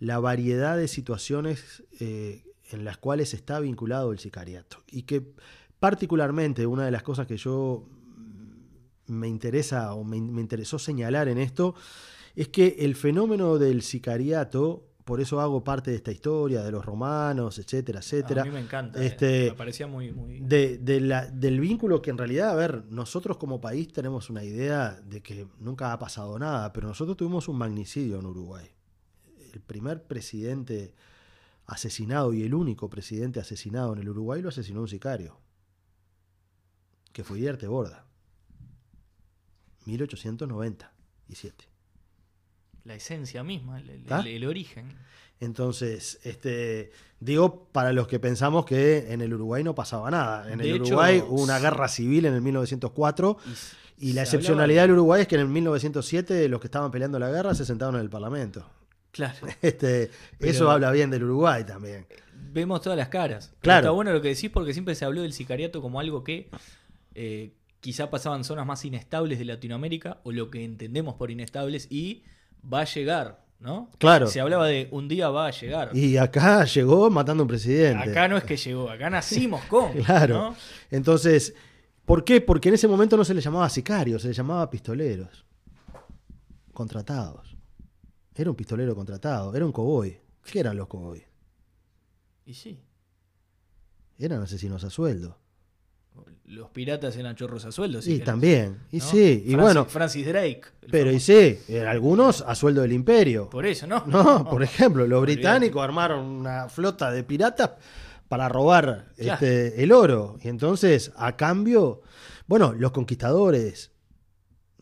la 0.00 0.18
variedad 0.18 0.76
de 0.76 0.88
situaciones 0.88 1.84
eh, 2.00 2.44
en 2.70 2.84
las 2.84 2.98
cuales 2.98 3.34
está 3.34 3.60
vinculado 3.60 4.12
el 4.12 4.18
sicariato. 4.18 4.82
Y 4.90 5.02
que 5.02 5.22
particularmente 5.78 6.66
una 6.66 6.84
de 6.84 6.90
las 6.90 7.02
cosas 7.02 7.26
que 7.26 7.36
yo 7.36 7.88
me 9.06 9.28
interesa 9.28 9.94
o 9.94 10.04
me 10.04 10.16
interesó 10.18 10.78
señalar 10.78 11.28
en 11.28 11.38
esto 11.38 11.74
es 12.36 12.48
que 12.48 12.76
el 12.80 12.94
fenómeno 12.94 13.58
del 13.58 13.82
sicariato 13.82 14.84
por 15.08 15.22
eso 15.22 15.40
hago 15.40 15.64
parte 15.64 15.90
de 15.90 15.96
esta 15.96 16.12
historia 16.12 16.62
de 16.62 16.70
los 16.70 16.84
romanos, 16.84 17.58
etcétera, 17.58 18.00
etcétera. 18.00 18.42
A 18.42 18.44
mí 18.44 18.50
me 18.50 18.60
encanta. 18.60 19.02
Este, 19.02 19.46
eh, 19.46 19.50
me 19.52 19.56
parecía 19.56 19.86
muy. 19.86 20.12
muy... 20.12 20.40
de, 20.40 20.76
de 20.76 21.00
la- 21.00 21.24
del 21.26 21.58
vínculo 21.60 22.02
que 22.02 22.10
en 22.10 22.18
realidad, 22.18 22.50
a 22.50 22.54
ver, 22.54 22.84
nosotros 22.90 23.38
como 23.38 23.58
país 23.58 23.90
tenemos 23.90 24.28
una 24.28 24.44
idea 24.44 25.00
de 25.02 25.22
que 25.22 25.46
nunca 25.60 25.94
ha 25.94 25.98
pasado 25.98 26.38
nada, 26.38 26.74
pero 26.74 26.88
nosotros 26.88 27.16
tuvimos 27.16 27.48
un 27.48 27.56
magnicidio 27.56 28.18
en 28.18 28.26
Uruguay. 28.26 28.66
El 29.54 29.62
primer 29.62 30.02
presidente 30.04 30.94
asesinado 31.64 32.34
y 32.34 32.42
el 32.42 32.52
único 32.52 32.90
presidente 32.90 33.40
asesinado 33.40 33.94
en 33.94 34.00
el 34.00 34.10
Uruguay 34.10 34.42
lo 34.42 34.50
asesinó 34.50 34.82
un 34.82 34.88
sicario, 34.88 35.38
que 37.14 37.24
fue 37.24 37.38
Guillermo 37.38 37.70
Borda, 37.70 38.04
1897. 39.86 41.64
La 42.88 42.94
esencia 42.94 43.44
misma, 43.44 43.78
el, 43.78 44.26
el- 44.26 44.44
origen. 44.46 44.88
Entonces, 45.40 46.18
este, 46.24 46.90
digo, 47.20 47.68
para 47.70 47.92
los 47.92 48.08
que 48.08 48.18
pensamos 48.18 48.64
que 48.64 49.12
en 49.12 49.20
el 49.20 49.32
Uruguay 49.34 49.62
no 49.62 49.74
pasaba 49.74 50.10
nada. 50.10 50.50
En 50.50 50.58
De 50.58 50.64
el 50.70 50.76
hecho, 50.76 50.86
Uruguay 50.94 51.22
hubo 51.28 51.42
una 51.42 51.58
guerra 51.60 51.86
civil 51.88 52.26
en 52.26 52.34
el 52.34 52.40
1904 52.40 53.36
Y, 53.98 54.14
la 54.14 54.22
excepcionalidad 54.22 54.82
del 54.82 54.92
Uruguay 54.92 55.22
es 55.22 55.28
que 55.28 55.36
en 55.36 55.42
el 55.42 55.48
1907 55.48 56.48
los 56.48 56.60
que 56.60 56.66
estaban 56.66 56.90
peleando 56.90 57.18
la 57.18 57.30
guerra 57.30 57.54
se 57.54 57.64
sentaron 57.64 57.94
en 57.96 58.00
el 58.00 58.10
Parlamento. 58.10 58.68
Claro. 59.12 59.36
Este, 59.62 60.10
Pero- 60.38 60.50
eso 60.52 60.70
habla 60.70 60.90
bien 60.90 61.10
del 61.10 61.22
Uruguay 61.24 61.62
también. 61.64 62.06
Vemos 62.50 62.80
todas 62.80 62.96
las 62.98 63.08
caras. 63.08 63.52
Claro. 63.60 63.80
Está 63.80 63.90
bueno 63.90 64.12
lo 64.12 64.20
que 64.22 64.28
decís 64.28 64.50
porque 64.50 64.72
siempre 64.72 64.94
se 64.94 65.04
habló 65.04 65.22
del 65.22 65.32
sicariato 65.32 65.82
como 65.82 66.00
algo 66.00 66.24
que 66.24 66.48
eh, 67.14 67.52
quizá 67.80 68.10
pasaba 68.10 68.36
en 68.36 68.44
zonas 68.44 68.66
más 68.66 68.84
inestables 68.84 69.38
de 69.38 69.44
Latinoamérica 69.44 70.20
o 70.24 70.32
lo 70.32 70.50
que 70.50 70.64
entendemos 70.64 71.14
por 71.14 71.30
inestables 71.30 71.86
y 71.90 72.22
va 72.62 72.80
a 72.80 72.84
llegar, 72.84 73.44
¿no? 73.60 73.90
Claro. 73.98 74.26
Se 74.26 74.40
hablaba 74.40 74.66
de 74.66 74.88
un 74.90 75.08
día 75.08 75.30
va 75.30 75.46
a 75.46 75.50
llegar. 75.50 75.90
Y 75.96 76.16
acá 76.16 76.64
llegó 76.64 77.10
matando 77.10 77.42
a 77.42 77.44
un 77.44 77.48
presidente. 77.48 78.10
Acá 78.10 78.28
no 78.28 78.36
es 78.36 78.44
que 78.44 78.56
llegó, 78.56 78.90
acá 78.90 79.10
nacimos 79.10 79.64
con. 79.68 79.92
Claro. 79.92 80.34
¿no? 80.34 80.56
Entonces, 80.90 81.54
¿por 82.04 82.24
qué? 82.24 82.40
Porque 82.40 82.68
en 82.68 82.74
ese 82.74 82.88
momento 82.88 83.16
no 83.16 83.24
se 83.24 83.34
les 83.34 83.44
llamaba 83.44 83.68
sicarios, 83.68 84.22
se 84.22 84.28
les 84.28 84.36
llamaba 84.36 84.68
pistoleros. 84.70 85.44
Contratados. 86.72 87.56
Era 88.34 88.50
un 88.50 88.56
pistolero 88.56 88.94
contratado, 88.94 89.54
era 89.54 89.66
un 89.66 89.72
cowboy. 89.72 90.20
¿Qué 90.44 90.60
eran 90.60 90.76
los 90.76 90.86
cowboys? 90.86 91.24
Y 92.46 92.54
sí. 92.54 92.80
Eran 94.16 94.42
asesinos 94.42 94.84
a 94.84 94.90
sueldo. 94.90 95.38
Los 96.48 96.70
piratas 96.70 97.16
eran 97.16 97.36
chorros 97.36 97.64
a 97.66 97.72
sueldo. 97.72 98.00
si 98.00 98.10
y 98.10 98.12
querés, 98.14 98.26
también, 98.26 98.78
y 98.90 98.98
¿no? 98.98 99.04
sí, 99.04 99.18
y 99.46 99.50
Francis- 99.52 99.56
bueno, 99.60 99.84
Francis 99.84 100.26
Drake. 100.26 100.62
pero 100.90 101.12
y 101.12 101.20
sí, 101.20 101.58
algunos 101.86 102.40
a 102.42 102.54
sueldo 102.54 102.80
del 102.82 102.92
imperio. 102.92 103.50
Por 103.50 103.66
eso, 103.66 103.86
¿no? 103.86 104.04
No, 104.06 104.44
por 104.50 104.62
ejemplo, 104.62 105.06
los 105.06 105.20
británicos 105.22 105.82
armaron 105.82 106.24
una 106.24 106.68
flota 106.68 107.10
de 107.10 107.22
piratas 107.24 107.72
para 108.28 108.48
robar 108.48 109.08
Claro. 109.16 109.34
este, 109.34 109.82
el 109.82 109.92
oro. 109.92 110.38
Y 110.42 110.48
entonces, 110.48 111.12
a 111.16 111.36
cambio, 111.36 112.00
bueno, 112.46 112.72
los 112.72 112.92
conquistadores 112.92 113.90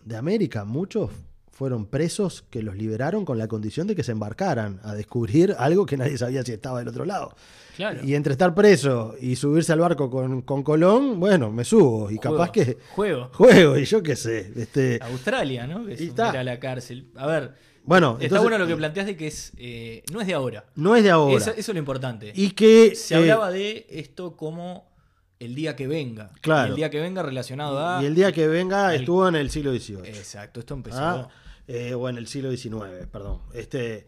de 0.05 0.16
América, 0.16 0.64
muchos 0.64 1.11
fueron 1.57 1.87
presos 1.87 2.45
que 2.51 2.62
los 2.62 2.77
liberaron 2.77 3.25
con 3.25 3.38
la 3.38 3.49
condición 3.49 3.87
de 3.87 3.97
que 3.97 4.03
se 4.05 4.12
embarcaran 4.12 4.79
a 4.85 4.95
descubrir 4.95 5.57
algo 5.59 5.87
que 5.87 5.97
nadie 5.97 6.19
sabía 6.19 6.42
si 6.42 6.53
estaba 6.53 6.81
del 6.81 6.88
otro 6.88 7.07
lado. 7.07 7.35
Claro. 7.77 8.01
Y 8.05 8.14
entre 8.14 8.33
estar 8.33 8.55
preso 8.55 9.14
y 9.21 9.37
subirse 9.37 9.73
al 9.73 9.81
barco 9.81 10.11
con, 10.11 10.42
con 10.42 10.62
Colón, 10.62 11.19
bueno, 11.19 11.51
me 11.51 11.64
subo 11.64 12.11
y 12.11 12.16
Juego, 12.19 12.37
capaz 12.37 12.53
que 12.53 12.77
Juego. 12.95 13.31
juego 13.33 13.79
y 13.79 13.87
yo 13.87 14.03
qué 14.03 14.16
sé. 14.16 14.53
Este, 14.55 14.99
Australia, 15.03 15.66
¿no? 15.66 15.87
Que 15.87 15.95
Y 15.95 16.09
está. 16.09 16.31
a 16.31 16.45
la 16.45 16.61
cárcel. 16.61 17.09
A 17.16 17.27
ver, 17.27 17.55
bueno, 17.85 18.12
está 18.21 18.25
entonces, 18.25 18.42
bueno 18.42 18.59
lo 18.59 18.66
que 18.66 18.77
planteas 18.77 19.07
de 19.07 19.16
que 19.16 19.27
es 19.29 19.53
eh, 19.57 20.03
no 20.12 20.21
es 20.21 20.27
de 20.27 20.35
ahora. 20.35 20.66
no 20.75 20.95
es 20.95 21.05
de 21.05 21.11
ahora. 21.11 21.37
Eso, 21.38 21.51
eso 21.53 21.59
es 21.61 21.69
lo 21.75 21.79
importante. 21.79 22.33
y 22.35 22.51
que 22.51 22.95
Se 22.95 23.14
eh, 23.14 23.16
hablaba 23.19 23.51
de 23.51 23.87
esto 23.88 24.37
como 24.37 24.90
el 25.38 25.55
día 25.55 25.75
que 25.75 25.87
venga. 25.87 26.33
Claro. 26.42 26.69
Y 26.69 26.71
el 26.73 26.77
día 26.77 26.90
que 26.90 27.01
venga 27.01 27.23
relacionado 27.23 27.79
a. 27.87 28.03
Y 28.03 28.07
el 28.07 28.14
día 28.14 28.31
que 28.33 28.47
venga 28.47 28.95
el- 28.95 29.01
estuvo 29.01 29.27
en 29.27 29.37
el 29.37 29.49
siglo 29.51 29.71
XVIII. 29.73 30.01
Exacto, 30.09 30.61
esto 30.61 30.75
empezó. 30.75 30.99
Ah, 31.01 31.29
eh, 31.66 31.94
o 31.94 32.09
en 32.09 32.16
el 32.16 32.26
siglo 32.26 32.50
XIX, 32.50 33.07
perdón. 33.11 33.42
Este, 33.52 34.07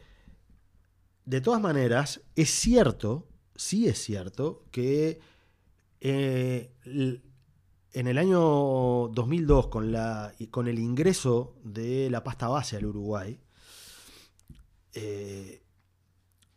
de 1.25 1.41
todas 1.41 1.61
maneras, 1.61 2.21
es 2.37 2.51
cierto, 2.51 3.29
sí 3.55 3.89
es 3.89 3.99
cierto, 3.99 4.65
que 4.71 5.21
eh, 6.01 6.73
en 6.85 8.07
el 8.07 8.19
año 8.19 9.09
2002, 9.09 9.69
con, 9.69 9.93
la, 9.93 10.33
con 10.51 10.69
el 10.69 10.79
ingreso 10.79 11.57
de 11.65 12.09
la 12.11 12.23
pasta 12.23 12.49
base 12.49 12.77
al 12.77 12.87
Uruguay, 12.87 13.41
eh, 14.95 15.63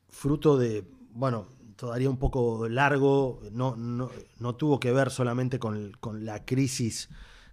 fruto 0.09 0.57
de, 0.57 0.87
bueno, 1.11 1.47
todavía 1.75 2.09
un 2.09 2.17
poco 2.17 2.69
largo, 2.69 3.41
no, 3.51 3.75
no, 3.75 4.11
no 4.39 4.55
tuvo 4.55 4.79
que 4.79 4.91
ver 4.91 5.09
solamente 5.09 5.57
con, 5.57 5.91
con 5.99 6.25
la 6.25 6.45
crisis 6.45 7.09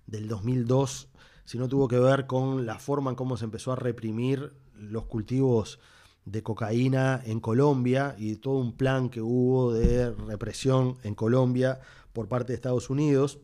del 0.06 0.28
2002, 0.28 1.08
sino 1.48 1.66
tuvo 1.66 1.88
que 1.88 1.98
ver 1.98 2.26
con 2.26 2.66
la 2.66 2.78
forma 2.78 3.08
en 3.08 3.16
cómo 3.16 3.38
se 3.38 3.46
empezó 3.46 3.72
a 3.72 3.76
reprimir 3.76 4.52
los 4.74 5.06
cultivos 5.06 5.80
de 6.26 6.42
cocaína 6.42 7.22
en 7.24 7.40
Colombia 7.40 8.14
y 8.18 8.36
todo 8.36 8.58
un 8.58 8.76
plan 8.76 9.08
que 9.08 9.22
hubo 9.22 9.72
de 9.72 10.10
represión 10.10 10.98
en 11.04 11.14
Colombia 11.14 11.80
por 12.12 12.28
parte 12.28 12.48
de 12.48 12.56
Estados 12.56 12.90
Unidos 12.90 13.38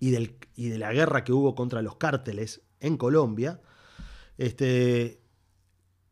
y, 0.00 0.10
del, 0.10 0.36
y 0.56 0.68
de 0.68 0.78
la 0.78 0.92
guerra 0.92 1.22
que 1.22 1.32
hubo 1.32 1.54
contra 1.54 1.80
los 1.80 1.94
cárteles 1.94 2.62
en 2.80 2.96
Colombia. 2.96 3.60
Este, 4.36 5.22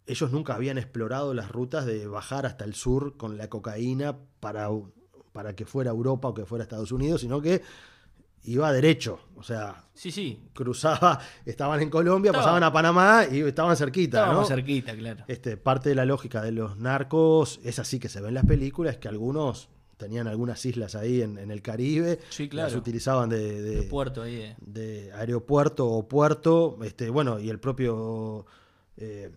ellos 0.06 0.30
nunca 0.30 0.54
habían 0.54 0.78
explorado 0.78 1.34
las 1.34 1.50
rutas 1.50 1.86
de 1.86 2.06
bajar 2.06 2.46
hasta 2.46 2.64
el 2.64 2.74
sur 2.74 3.16
con 3.16 3.36
la 3.36 3.50
cocaína 3.50 4.16
para, 4.38 4.68
para 5.32 5.56
que 5.56 5.66
fuera 5.66 5.90
Europa 5.90 6.28
o 6.28 6.34
que 6.34 6.46
fuera 6.46 6.62
Estados 6.62 6.92
Unidos, 6.92 7.22
sino 7.22 7.40
que 7.42 7.62
iba 8.44 8.72
derecho. 8.72 9.20
O 9.37 9.42
sea, 9.42 9.85
Sí, 9.94 10.11
sí. 10.11 10.40
cruzaba, 10.55 11.18
estaban 11.44 11.81
en 11.81 11.90
Colombia, 11.90 12.31
Estaba- 12.31 12.44
pasaban 12.44 12.62
a 12.62 12.72
Panamá 12.72 13.25
y 13.31 13.40
estaban 13.40 13.77
cerquita. 13.77 14.18
Estábamos 14.18 14.49
¿no? 14.51 14.57
cerquita, 14.57 14.94
claro. 14.96 15.25
Este, 15.29 15.57
parte 15.57 15.88
de 15.90 15.94
la 15.94 16.05
lógica 16.05 16.42
de 16.42 16.53
los 16.53 16.77
narcos 16.79 17.61
es 17.64 17.79
así 17.79 17.99
que 17.99 18.09
se 18.09 18.20
ve 18.20 18.29
en 18.29 18.35
las 18.35 18.44
películas, 18.46 18.96
que 18.99 19.09
algunos 19.09 19.68
tenían 19.96 20.27
algunas 20.29 20.64
islas 20.66 20.94
ahí 20.94 21.22
en, 21.22 21.38
en 21.38 21.51
el 21.51 21.62
Caribe, 21.62 22.18
Sí, 22.29 22.49
claro. 22.51 22.68
las 22.68 22.77
utilizaban 22.77 23.31
de, 23.31 23.62
de- 23.62 23.79
El 23.81 23.88
puerto 23.88 24.22
ahí. 24.22 24.37
eh. 24.42 24.57
de 24.61 25.11
aeropuerto 25.14 25.87
o 25.87 26.07
puerto, 26.07 26.79
este, 26.83 27.09
bueno, 27.11 27.38
y 27.40 27.49
el 27.49 27.59
propio 27.59 28.44
eh, 28.99 29.31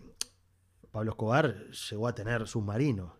Pablo 0.90 1.12
Escobar 1.12 1.68
llegó 1.90 2.08
a 2.08 2.14
tener 2.14 2.46
submarinos. 2.46 3.10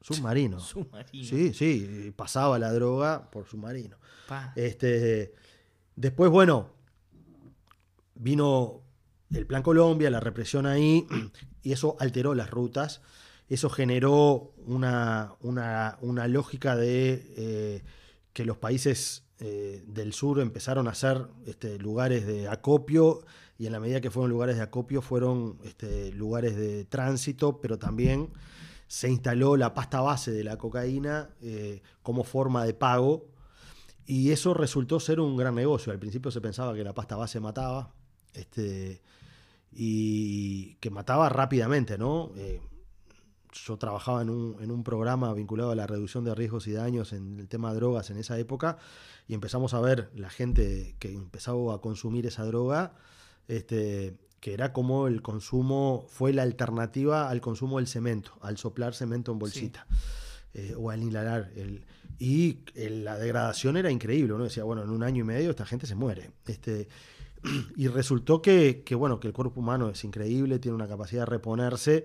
Submarinos. 0.00 0.62
Submarino. 0.68 1.24
Sí, 1.28 1.52
sí, 1.54 2.12
pasaba 2.16 2.58
la 2.58 2.72
droga 2.72 3.30
por 3.30 3.46
submarino. 3.46 3.96
Pa. 4.28 4.52
Este, 4.56 5.34
después, 5.96 6.30
bueno, 6.30 6.70
vino 8.14 8.82
el 9.32 9.46
Plan 9.46 9.62
Colombia, 9.62 10.10
la 10.10 10.20
represión 10.20 10.66
ahí, 10.66 11.06
y 11.62 11.72
eso 11.72 11.96
alteró 12.00 12.34
las 12.34 12.50
rutas. 12.50 13.00
Eso 13.48 13.68
generó 13.68 14.52
una, 14.66 15.34
una- 15.40 15.98
una 16.02 16.28
lógica 16.28 16.76
de 16.76 17.32
eh, 17.36 17.82
que 18.32 18.44
los 18.44 18.56
países 18.56 19.24
eh, 19.40 19.82
del 19.88 20.12
sur 20.12 20.38
empezaron 20.40 20.86
a 20.86 20.94
ser 20.94 21.26
este, 21.46 21.78
lugares 21.78 22.26
de 22.26 22.48
acopio, 22.48 23.24
y 23.58 23.66
en 23.66 23.72
la 23.72 23.80
medida 23.80 24.00
que 24.00 24.10
fueron 24.10 24.30
lugares 24.30 24.56
de 24.56 24.62
acopio, 24.62 25.02
fueron 25.02 25.58
este, 25.64 26.12
lugares 26.12 26.56
de 26.56 26.84
tránsito, 26.84 27.60
pero 27.60 27.78
también 27.78 28.28
se 28.90 29.08
instaló 29.08 29.56
la 29.56 29.72
pasta 29.72 30.00
base 30.00 30.32
de 30.32 30.42
la 30.42 30.58
cocaína 30.58 31.30
eh, 31.40 31.80
como 32.02 32.24
forma 32.24 32.64
de 32.64 32.74
pago 32.74 33.28
y 34.04 34.32
eso 34.32 34.52
resultó 34.52 34.98
ser 34.98 35.20
un 35.20 35.36
gran 35.36 35.54
negocio. 35.54 35.92
Al 35.92 36.00
principio 36.00 36.32
se 36.32 36.40
pensaba 36.40 36.74
que 36.74 36.82
la 36.82 36.92
pasta 36.92 37.14
base 37.14 37.38
mataba, 37.38 37.94
este, 38.34 39.00
y 39.70 40.74
que 40.80 40.90
mataba 40.90 41.28
rápidamente, 41.28 41.98
¿no? 41.98 42.32
Eh, 42.34 42.60
yo 43.52 43.76
trabajaba 43.76 44.22
en 44.22 44.30
un, 44.30 44.56
en 44.60 44.72
un 44.72 44.82
programa 44.82 45.32
vinculado 45.34 45.70
a 45.70 45.76
la 45.76 45.86
reducción 45.86 46.24
de 46.24 46.34
riesgos 46.34 46.66
y 46.66 46.72
daños 46.72 47.12
en 47.12 47.38
el 47.38 47.48
tema 47.48 47.70
de 47.70 47.76
drogas 47.76 48.10
en 48.10 48.16
esa 48.16 48.40
época, 48.40 48.76
y 49.28 49.34
empezamos 49.34 49.72
a 49.72 49.80
ver 49.80 50.10
la 50.16 50.30
gente 50.30 50.96
que 50.98 51.12
empezaba 51.12 51.76
a 51.76 51.78
consumir 51.78 52.26
esa 52.26 52.44
droga, 52.44 52.94
este, 53.46 54.18
que 54.40 54.54
era 54.54 54.72
como 54.72 55.06
el 55.06 55.20
consumo, 55.22 56.06
fue 56.08 56.32
la 56.32 56.42
alternativa 56.42 57.28
al 57.28 57.40
consumo 57.40 57.76
del 57.78 57.86
cemento, 57.86 58.32
al 58.40 58.56
soplar 58.58 58.94
cemento 58.94 59.32
en 59.32 59.38
bolsita. 59.38 59.86
eh, 60.52 60.74
o 60.76 60.90
al 60.90 61.00
inhalar. 61.02 61.52
El, 61.54 61.84
y 62.18 62.58
el- 62.74 63.04
la 63.04 63.16
degradación 63.16 63.76
era 63.76 63.88
increíble. 63.90 64.32
Uno 64.32 64.42
decía, 64.44 64.64
bueno, 64.64 64.82
en 64.82 64.90
un 64.90 65.04
año 65.04 65.20
y 65.20 65.24
medio 65.24 65.50
esta 65.50 65.64
gente 65.64 65.86
se 65.86 65.94
muere. 65.94 66.32
Este, 66.46 66.88
y 67.76 67.86
resultó 67.86 68.42
que, 68.42 68.82
que, 68.84 68.96
bueno, 68.96 69.20
que 69.20 69.28
el 69.28 69.32
cuerpo 69.32 69.60
humano 69.60 69.88
es 69.90 70.02
increíble, 70.02 70.58
tiene 70.58 70.74
una 70.74 70.88
capacidad 70.88 71.22
de 71.22 71.26
reponerse, 71.26 72.04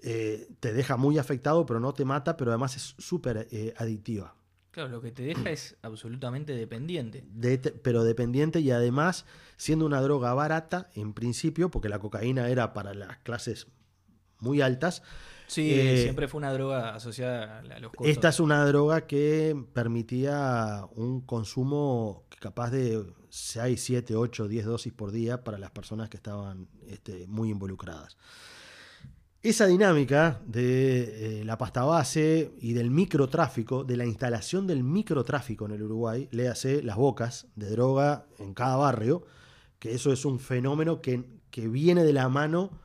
eh, 0.00 0.48
te 0.60 0.72
deja 0.72 0.96
muy 0.96 1.18
afectado, 1.18 1.66
pero 1.66 1.80
no 1.80 1.92
te 1.92 2.04
mata, 2.04 2.36
pero 2.36 2.52
además 2.52 2.76
es 2.76 2.94
súper 2.98 3.48
eh, 3.50 3.74
adictiva. 3.76 4.36
Claro, 4.76 4.90
lo 4.90 5.00
que 5.00 5.10
te 5.10 5.22
deja 5.22 5.48
es 5.50 5.74
absolutamente 5.80 6.54
dependiente. 6.54 7.24
De- 7.32 7.56
pero 7.56 8.04
dependiente 8.04 8.60
y 8.60 8.70
además 8.70 9.24
siendo 9.56 9.86
una 9.86 10.02
droga 10.02 10.34
barata 10.34 10.90
en 10.94 11.14
principio, 11.14 11.70
porque 11.70 11.88
la 11.88 11.98
cocaína 11.98 12.50
era 12.50 12.74
para 12.74 12.92
las 12.92 13.16
clases 13.20 13.68
muy 14.38 14.60
altas, 14.60 15.02
Sí, 15.46 15.72
Eh, 15.72 16.02
siempre 16.02 16.28
fue 16.28 16.38
una 16.38 16.52
droga 16.52 16.94
asociada 16.94 17.60
a 17.60 17.78
los 17.80 17.90
costos. 17.92 18.06
Esta 18.06 18.28
es 18.28 18.38
una 18.38 18.66
droga 18.66 19.06
que 19.06 19.56
permitía 19.72 20.84
un 20.94 21.22
consumo 21.22 22.26
capaz 22.38 22.70
de 22.70 23.02
6, 23.30 23.82
7, 23.82 24.14
8, 24.14 24.46
10 24.46 24.66
dosis 24.66 24.92
por 24.92 25.10
día 25.10 25.42
para 25.42 25.56
las 25.56 25.70
personas 25.70 26.10
que 26.10 26.18
estaban 26.18 26.68
este, 26.86 27.26
muy 27.28 27.48
involucradas. 27.48 28.18
Esa 29.48 29.68
dinámica 29.68 30.40
de 30.44 31.38
eh, 31.40 31.44
la 31.44 31.56
pasta 31.56 31.84
base 31.84 32.50
y 32.58 32.72
del 32.72 32.90
microtráfico, 32.90 33.84
de 33.84 33.96
la 33.96 34.04
instalación 34.04 34.66
del 34.66 34.82
microtráfico 34.82 35.66
en 35.66 35.70
el 35.70 35.84
Uruguay, 35.84 36.28
léase 36.32 36.82
las 36.82 36.96
bocas 36.96 37.46
de 37.54 37.70
droga 37.70 38.26
en 38.40 38.54
cada 38.54 38.74
barrio, 38.74 39.24
que 39.78 39.94
eso 39.94 40.12
es 40.12 40.24
un 40.24 40.40
fenómeno 40.40 41.00
que, 41.00 41.38
que 41.52 41.68
viene 41.68 42.02
de 42.02 42.12
la 42.12 42.28
mano 42.28 42.80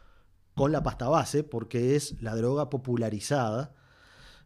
con 0.53 0.71
la 0.71 0.83
pasta 0.83 1.09
base, 1.09 1.43
porque 1.43 1.95
es 1.95 2.21
la 2.21 2.35
droga 2.35 2.69
popularizada. 2.69 3.73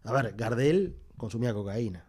A 0.06 0.13
ver, 0.13 0.36
Gardel 0.38 0.95
consumía 1.17 1.54
cocaína. 1.54 2.08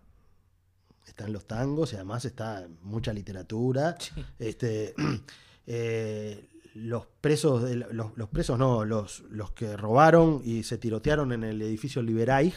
Está 1.04 1.24
en 1.24 1.32
los 1.32 1.48
tangos 1.48 1.92
y 1.92 1.96
además 1.96 2.24
está 2.24 2.62
en 2.62 2.78
mucha 2.80 3.12
literatura. 3.12 3.96
Este, 4.38 4.94
eh, 5.66 6.48
los 6.76 7.06
presos, 7.20 7.62
de 7.62 7.76
los, 7.76 8.16
los 8.16 8.28
presos 8.28 8.58
no, 8.58 8.84
los, 8.84 9.20
los 9.30 9.50
que 9.52 9.76
robaron 9.76 10.42
y 10.44 10.62
se 10.62 10.76
tirotearon 10.76 11.32
en 11.32 11.42
el 11.42 11.62
edificio 11.62 12.02
Liberaig, 12.02 12.52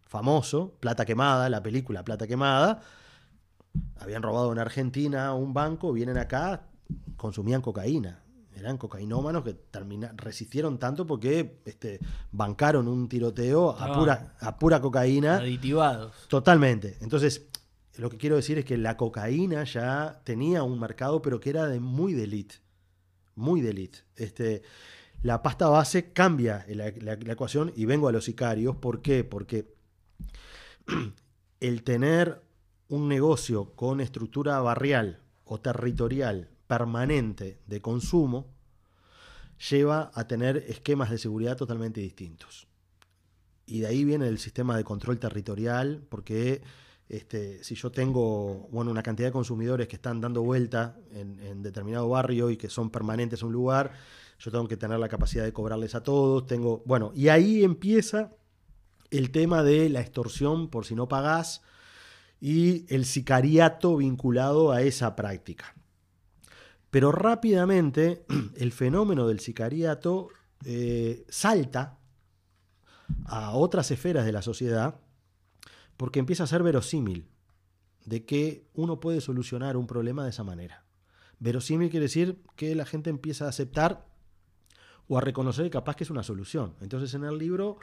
famoso, 0.00 0.74
Plata 0.80 1.04
Quemada, 1.04 1.48
la 1.50 1.62
película 1.62 2.04
Plata 2.04 2.26
Quemada, 2.26 2.80
habían 4.00 4.22
robado 4.22 4.52
en 4.52 4.58
Argentina 4.58 5.34
un 5.34 5.52
banco, 5.54 5.92
vienen 5.92 6.18
acá, 6.18 6.62
consumían 7.16 7.60
cocaína. 7.62 8.20
Eran 8.54 8.76
cocainómanos 8.76 9.44
que 9.44 9.54
termina- 9.54 10.12
resistieron 10.16 10.78
tanto 10.78 11.06
porque 11.06 11.60
este, 11.64 12.00
bancaron 12.32 12.86
un 12.86 13.08
tiroteo 13.08 13.70
a 13.70 13.72
Estaban 13.74 13.98
pura, 13.98 14.34
a 14.40 14.58
pura 14.58 14.80
cocaína. 14.80 15.36
Aditivados. 15.36 16.28
Totalmente. 16.28 16.98
Entonces, 17.00 17.46
lo 17.96 18.10
que 18.10 18.18
quiero 18.18 18.36
decir 18.36 18.58
es 18.58 18.64
que 18.66 18.76
la 18.76 18.96
cocaína 18.98 19.64
ya 19.64 20.20
tenía 20.24 20.62
un 20.62 20.78
mercado, 20.78 21.22
pero 21.22 21.40
que 21.40 21.50
era 21.50 21.66
de 21.66 21.80
muy 21.80 22.12
de 22.12 22.24
elite. 22.24 22.56
Muy 23.34 23.60
de. 23.60 24.04
Este, 24.16 24.62
la 25.22 25.42
pasta 25.42 25.68
base 25.68 26.12
cambia 26.12 26.64
la- 26.68 26.92
la 27.16 27.32
ecuación 27.32 27.72
y 27.76 27.84
vengo 27.84 28.08
a 28.08 28.12
los 28.12 28.24
sicarios. 28.24 28.76
¿Por 28.76 29.02
qué? 29.02 29.24
Porque 29.24 29.74
el 31.60 31.82
tener 31.82 32.42
un 32.88 33.08
negocio 33.08 33.72
con 33.74 34.00
estructura 34.00 34.60
barrial 34.60 35.20
o 35.44 35.60
territorial 35.60 36.50
permanente 36.66 37.58
de 37.66 37.80
consumo 37.80 38.46
lleva 39.70 40.10
a 40.14 40.26
tener 40.26 40.56
esquemas 40.68 41.10
de 41.10 41.18
seguridad 41.18 41.56
totalmente 41.56 42.00
distintos. 42.00 42.66
Y 43.66 43.80
de 43.80 43.86
ahí 43.86 44.04
viene 44.04 44.26
el 44.28 44.38
sistema 44.38 44.76
de 44.76 44.84
control 44.84 45.18
territorial, 45.18 46.04
porque 46.08 46.62
este, 47.08 47.62
si 47.62 47.74
yo 47.74 47.92
tengo 47.92 48.68
bueno, 48.70 48.90
una 48.90 49.02
cantidad 49.02 49.28
de 49.28 49.32
consumidores 49.32 49.86
que 49.88 49.96
están 49.96 50.20
dando 50.20 50.42
vuelta 50.42 50.96
en, 51.12 51.62
determinado 51.62 52.08
barrio 52.08 52.50
y 52.50 52.56
que 52.56 52.70
son 52.70 52.90
permanentes 52.90 53.42
en 53.42 53.48
un 53.48 53.52
lugar, 53.52 53.92
yo 54.38 54.50
tengo 54.50 54.66
que 54.66 54.76
tener 54.76 54.98
la 54.98 55.08
capacidad 55.08 55.44
de 55.44 55.52
cobrarles 55.52 55.94
a 55.94 56.02
todos. 56.02 56.46
Tengo, 56.46 56.82
bueno, 56.86 57.12
y 57.14 57.28
ahí 57.28 57.62
empieza 57.64 58.32
el 59.10 59.30
tema 59.30 59.62
de 59.62 59.88
la 59.90 60.00
extorsión 60.00 60.68
por 60.68 60.86
si 60.86 60.94
no 60.94 61.06
pagás 61.06 61.62
y 62.40 62.86
el 62.92 63.04
sicariato 63.04 63.96
vinculado 63.98 64.72
a 64.72 64.82
esa 64.82 65.14
práctica. 65.14 65.74
Pero 66.90 67.12
rápidamente 67.12 68.24
el 68.56 68.72
fenómeno 68.72 69.28
del 69.28 69.40
sicariato 69.40 70.28
eh, 70.64 71.24
salta 71.28 71.98
a 73.26 73.52
otras 73.52 73.90
esferas 73.90 74.24
de 74.24 74.32
la 74.32 74.42
sociedad 74.42 75.01
porque 75.96 76.18
empieza 76.20 76.44
a 76.44 76.46
ser 76.46 76.62
verosímil 76.62 77.28
de 78.04 78.24
que 78.24 78.66
uno 78.74 79.00
puede 79.00 79.20
solucionar 79.20 79.76
un 79.76 79.86
problema 79.86 80.24
de 80.24 80.30
esa 80.30 80.44
manera. 80.44 80.84
Verosímil 81.38 81.90
quiere 81.90 82.04
decir 82.06 82.38
que 82.56 82.74
la 82.74 82.84
gente 82.86 83.10
empieza 83.10 83.46
a 83.46 83.48
aceptar 83.48 84.06
o 85.08 85.18
a 85.18 85.20
reconocer 85.20 85.64
que 85.64 85.70
capaz 85.70 85.96
que 85.96 86.04
es 86.04 86.10
una 86.10 86.22
solución. 86.22 86.74
Entonces 86.80 87.12
en 87.14 87.24
el 87.24 87.38
libro 87.38 87.78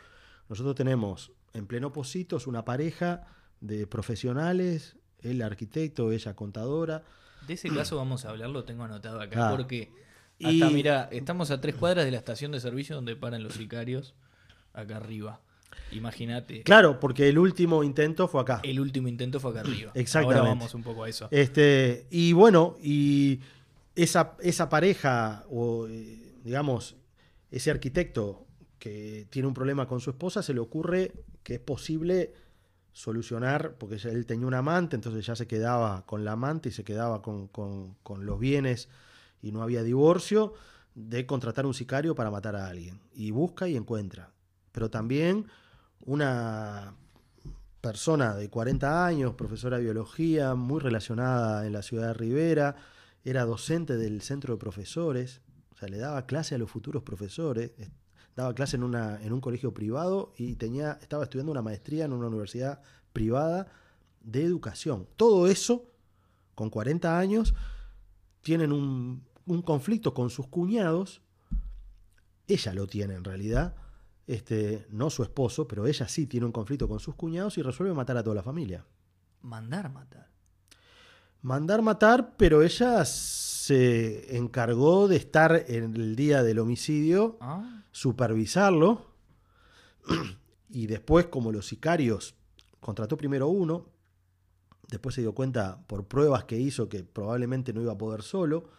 nosotros 0.50 0.76
tenemos 0.76 1.32
en 1.54 1.68
pleno 1.68 1.92
Positos 1.94 2.48
una 2.48 2.66
pareja 2.66 3.26
de 3.62 3.88
profesionales, 3.88 4.98
él 5.20 5.42
arquitecto, 5.42 6.12
ella 6.12 6.36
contadora, 6.36 7.04
De 7.48 7.54
ese 7.54 7.70
caso 7.70 7.96
vamos 7.98 8.26
a 8.26 8.30
hablar, 8.30 8.50
lo 8.50 8.64
tengo 8.66 8.84
anotado 8.84 9.22
acá, 9.22 9.48
Ah. 9.50 9.52
porque 9.56 9.92
Y- 10.38 10.62
hasta, 10.62 10.74
mira, 10.74 11.10
estamos 11.12 11.52
a 11.52 11.60
tres 11.62 11.76
cuadras 11.76 12.06
de 12.06 12.12
la 12.12 12.18
estación 12.18 12.52
de 12.52 12.60
servicio 12.60 12.96
donde 12.96 13.16
paran 13.16 13.44
los 13.44 13.54
sicarios, 13.54 14.14
acá 14.74 14.98
arriba. 14.98 15.42
Imagínate, 15.92 16.64
Claro, 16.64 17.00
porque 17.00 17.30
el 17.30 17.40
último 17.40 17.84
intento 17.84 18.28
fue 18.28 18.42
acá. 18.42 18.62
el 18.64 18.80
último 18.80 19.08
intento 19.08 19.40
fue 19.40 19.52
acá 19.52 19.62
arriba. 19.62 19.92
Exactamente. 19.96 20.40
Ahora 20.40 20.50
vamos 20.50 20.74
un 20.74 20.84
poco 20.84 21.04
a 21.04 21.10
eso. 21.10 21.28
Este, 21.32 22.06
y 22.12 22.34
bueno, 22.34 22.76
y 22.82 23.40
esa, 23.96 24.36
esa 24.42 24.70
pareja, 24.70 25.46
o 25.50 25.88
eh, 25.88 26.34
digamos, 26.44 26.96
ese 27.52 27.72
arquitecto 27.72 28.46
que 28.78 29.28
tiene 29.30 29.48
un 29.48 29.54
problema 29.54 29.88
con 29.88 30.00
su 30.00 30.12
esposa, 30.12 30.42
se 30.44 30.54
le 30.54 30.60
ocurre 30.60 31.12
que 31.44 31.56
es 31.56 31.60
posible 31.60 32.34
solucionar, 32.92 33.76
porque 33.78 33.96
él 34.10 34.26
tenía 34.26 34.48
un 34.48 34.54
amante, 34.54 34.96
entonces 34.96 35.26
ya 35.26 35.36
se 35.36 35.48
quedaba 35.48 36.06
con 36.06 36.24
la 36.26 36.34
amante 36.34 36.70
y 36.70 36.72
se 36.72 36.84
quedaba 36.84 37.22
con, 37.22 37.48
con- 37.48 37.96
con 38.04 38.26
los 38.26 38.40
bienes 38.40 38.90
y 39.42 39.52
no 39.52 39.62
había 39.64 39.84
divorcio, 39.84 40.54
de 40.96 41.26
contratar 41.26 41.66
un 41.66 41.74
sicario 41.74 42.14
para 42.16 42.30
matar 42.32 42.56
a 42.56 42.68
alguien. 42.68 43.00
Y 43.14 43.32
busca 43.32 43.68
y 43.70 43.76
encuentra. 43.78 44.32
Pero 44.80 44.90
también 44.90 45.46
una 46.06 46.96
persona 47.82 48.34
de 48.36 48.50
40 48.50 49.06
años, 49.06 49.34
profesora 49.34 49.76
de 49.76 49.84
biología, 49.84 50.56
muy 50.56 50.80
relacionada 50.80 51.68
en 51.68 51.74
la 51.74 51.82
ciudad 51.82 52.08
de 52.08 52.14
Rivera, 52.14 52.78
era 53.26 53.44
docente 53.44 53.98
del 53.98 54.22
centro 54.22 54.54
de 54.54 54.58
profesores, 54.58 55.42
o 55.74 55.78
sea, 55.78 55.90
le 55.90 55.98
daba 55.98 56.26
clase 56.28 56.56
a 56.56 56.58
los 56.58 56.72
futuros 56.72 57.04
profesores, 57.04 57.72
es- 57.78 57.92
daba 58.38 58.54
clase 58.56 58.78
en, 58.78 58.84
una, 58.84 59.22
en 59.22 59.34
un 59.34 59.42
colegio 59.42 59.74
privado 59.74 60.32
y 60.38 60.56
tenía, 60.56 60.98
estaba 61.02 61.24
estudiando 61.26 61.52
una 61.52 61.62
maestría 61.62 62.06
en 62.06 62.14
una 62.14 62.28
universidad 62.28 62.80
privada 63.12 63.68
de 64.22 64.46
educación. 64.46 65.10
Todo 65.18 65.48
eso, 65.50 65.92
con 66.56 66.70
40 66.70 67.20
años, 67.20 67.54
tienen 68.44 68.72
un, 68.72 69.26
un 69.46 69.62
conflicto 69.62 70.14
con 70.14 70.30
sus 70.30 70.48
cuñados, 70.48 71.22
ella 72.48 72.74
lo 72.74 72.88
tiene 72.88 73.16
en 73.16 73.26
realidad, 73.26 73.76
este, 74.30 74.86
no 74.92 75.10
su 75.10 75.24
esposo, 75.24 75.68
pero 75.68 75.88
ella 75.88 76.08
sí 76.08 76.28
tiene 76.28 76.46
un 76.46 76.52
conflicto 76.52 76.88
con 76.88 77.00
sus 77.00 77.16
cuñados 77.16 77.58
y 77.58 77.64
resuelve 77.64 77.96
matar 77.96 78.16
a 78.16 78.24
toda 78.24 78.36
la 78.36 78.44
familia. 78.44 78.86
Mandar 79.42 79.92
matar. 79.92 80.30
Mandar 81.42 81.82
matar, 81.82 82.36
pero 82.38 82.62
ella 82.62 83.06
se 83.06 84.38
encargó 84.38 85.08
de 85.08 85.16
estar 85.16 85.66
en 85.68 85.96
el 85.96 86.16
día 86.16 86.44
del 86.44 86.60
homicidio, 86.60 87.38
Ah, 87.42 87.84
supervisarlo, 87.92 89.16
y 90.70 90.86
después, 90.86 91.26
como 91.26 91.52
los 91.52 91.66
sicarios, 91.66 92.36
contrató 92.80 93.18
primero 93.18 93.48
uno, 93.48 93.88
después 94.90 95.16
se 95.16 95.22
dio 95.22 95.34
cuenta 95.34 95.84
por 95.88 96.06
pruebas 96.06 96.44
que 96.44 96.60
hizo 96.60 96.88
que 96.88 97.04
probablemente 97.04 97.74
no 97.74 97.82
iba 97.82 97.94
a 97.94 97.98
poder 97.98 98.22
solo, 98.22 98.70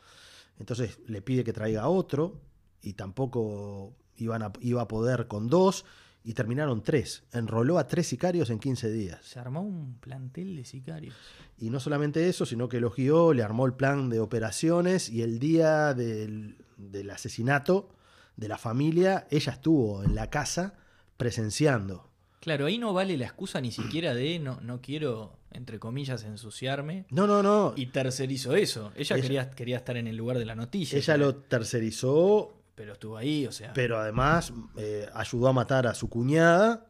entonces 0.60 1.00
le 1.08 1.22
pide 1.22 1.42
que 1.42 1.52
traiga 1.52 1.88
otro, 1.88 2.40
y 2.82 2.92
tampoco 2.92 3.96
iban 4.20 4.42
a, 4.42 4.52
iba 4.60 4.82
a 4.82 4.88
poder 4.88 5.26
con 5.26 5.48
dos, 5.48 5.84
y 6.22 6.34
terminaron 6.34 6.82
tres. 6.82 7.22
Enroló 7.32 7.78
a 7.78 7.86
tres 7.88 8.06
sicarios 8.08 8.50
en 8.50 8.58
15 8.58 8.90
días. 8.90 9.20
Se 9.24 9.38
armó 9.38 9.62
un 9.62 9.94
plantel 10.00 10.54
de 10.56 10.64
sicarios. 10.66 11.14
Y 11.58 11.70
no 11.70 11.80
solamente 11.80 12.28
eso, 12.28 12.44
sino 12.44 12.68
que 12.68 12.78
los 12.80 12.94
guió, 12.94 13.32
le 13.32 13.42
armó 13.42 13.64
el 13.66 13.72
plan 13.72 14.10
de 14.10 14.20
operaciones 14.20 15.08
y 15.08 15.22
el 15.22 15.38
día 15.38 15.94
del, 15.94 16.56
del 16.76 17.10
asesinato 17.10 17.88
de 18.36 18.48
la 18.48 18.58
familia, 18.58 19.26
ella 19.30 19.52
estuvo 19.52 20.02
en 20.04 20.14
la 20.14 20.28
casa 20.30 20.74
presenciando. 21.16 22.08
Claro, 22.40 22.66
ahí 22.66 22.78
no 22.78 22.94
vale 22.94 23.16
la 23.18 23.26
excusa 23.26 23.60
ni 23.60 23.70
siquiera 23.70 24.14
de 24.14 24.38
no, 24.38 24.58
no 24.62 24.80
quiero, 24.80 25.36
entre 25.52 25.78
comillas, 25.78 26.24
ensuciarme. 26.24 27.04
No, 27.10 27.26
no, 27.26 27.42
no. 27.42 27.74
Y 27.76 27.86
tercerizó 27.86 28.56
eso. 28.56 28.92
Ella, 28.96 29.16
Ella- 29.16 29.22
quería, 29.22 29.50
quería 29.50 29.76
estar 29.76 29.96
en 29.98 30.06
el 30.06 30.16
lugar 30.16 30.38
de 30.38 30.46
la 30.46 30.54
noticia. 30.54 30.96
Ella 30.96 31.18
lo 31.18 31.34
tercerizó, 31.36 32.59
Pero 32.80 32.94
estuvo 32.94 33.18
ahí, 33.18 33.46
o 33.46 33.52
sea. 33.52 33.74
pero 33.74 33.98
además 33.98 34.54
eh, 34.78 35.06
ayudó 35.12 35.48
a 35.48 35.52
matar 35.52 35.86
a 35.86 35.92
su 35.94 36.08
cuñada. 36.08 36.86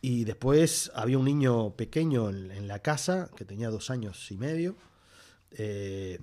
Y 0.00 0.22
después 0.22 0.92
había 0.94 1.18
un 1.18 1.24
niño 1.24 1.74
pequeño 1.74 2.28
en, 2.30 2.52
en 2.52 2.68
la 2.68 2.78
casa 2.78 3.28
que 3.36 3.44
tenía 3.44 3.68
dos 3.68 3.90
años 3.90 4.30
y 4.30 4.36
medio. 4.36 4.76
eh, 5.50 6.20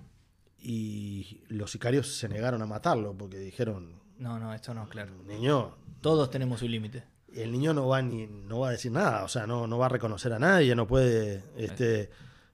y 0.65 1.41
los 1.49 1.71
sicarios 1.71 2.08
se 2.15 2.30
negaron 2.30 2.62
a 2.62 2.65
matarlo 2.65 3.13
porque 3.17 3.38
dijeron, 3.38 3.99
No, 4.17 4.39
no, 4.39 4.54
esto 4.54 4.73
no, 4.73 4.88
claro. 4.88 5.12
niño, 5.28 5.76
Todos 5.99 6.30
tenemos 6.30 6.62
un 6.62 6.71
límite. 6.71 7.04
el 7.34 7.52
niño 7.52 7.73
no 7.73 7.89
va 7.89 8.02
ni 8.02 8.28
no 8.28 8.60
va 8.60 8.69
a 8.69 8.71
decir 8.71 8.93
nada, 8.93 9.26
o 9.26 9.28
sea, 9.28 9.45
no, 9.45 9.67
no 9.67 9.78
va 9.78 9.88
a 9.88 9.89
reconocer 9.89 10.32
a 10.32 10.39
nadie, 10.39 10.73
no 10.73 10.88
puede, 10.88 11.43
este, 11.58 12.10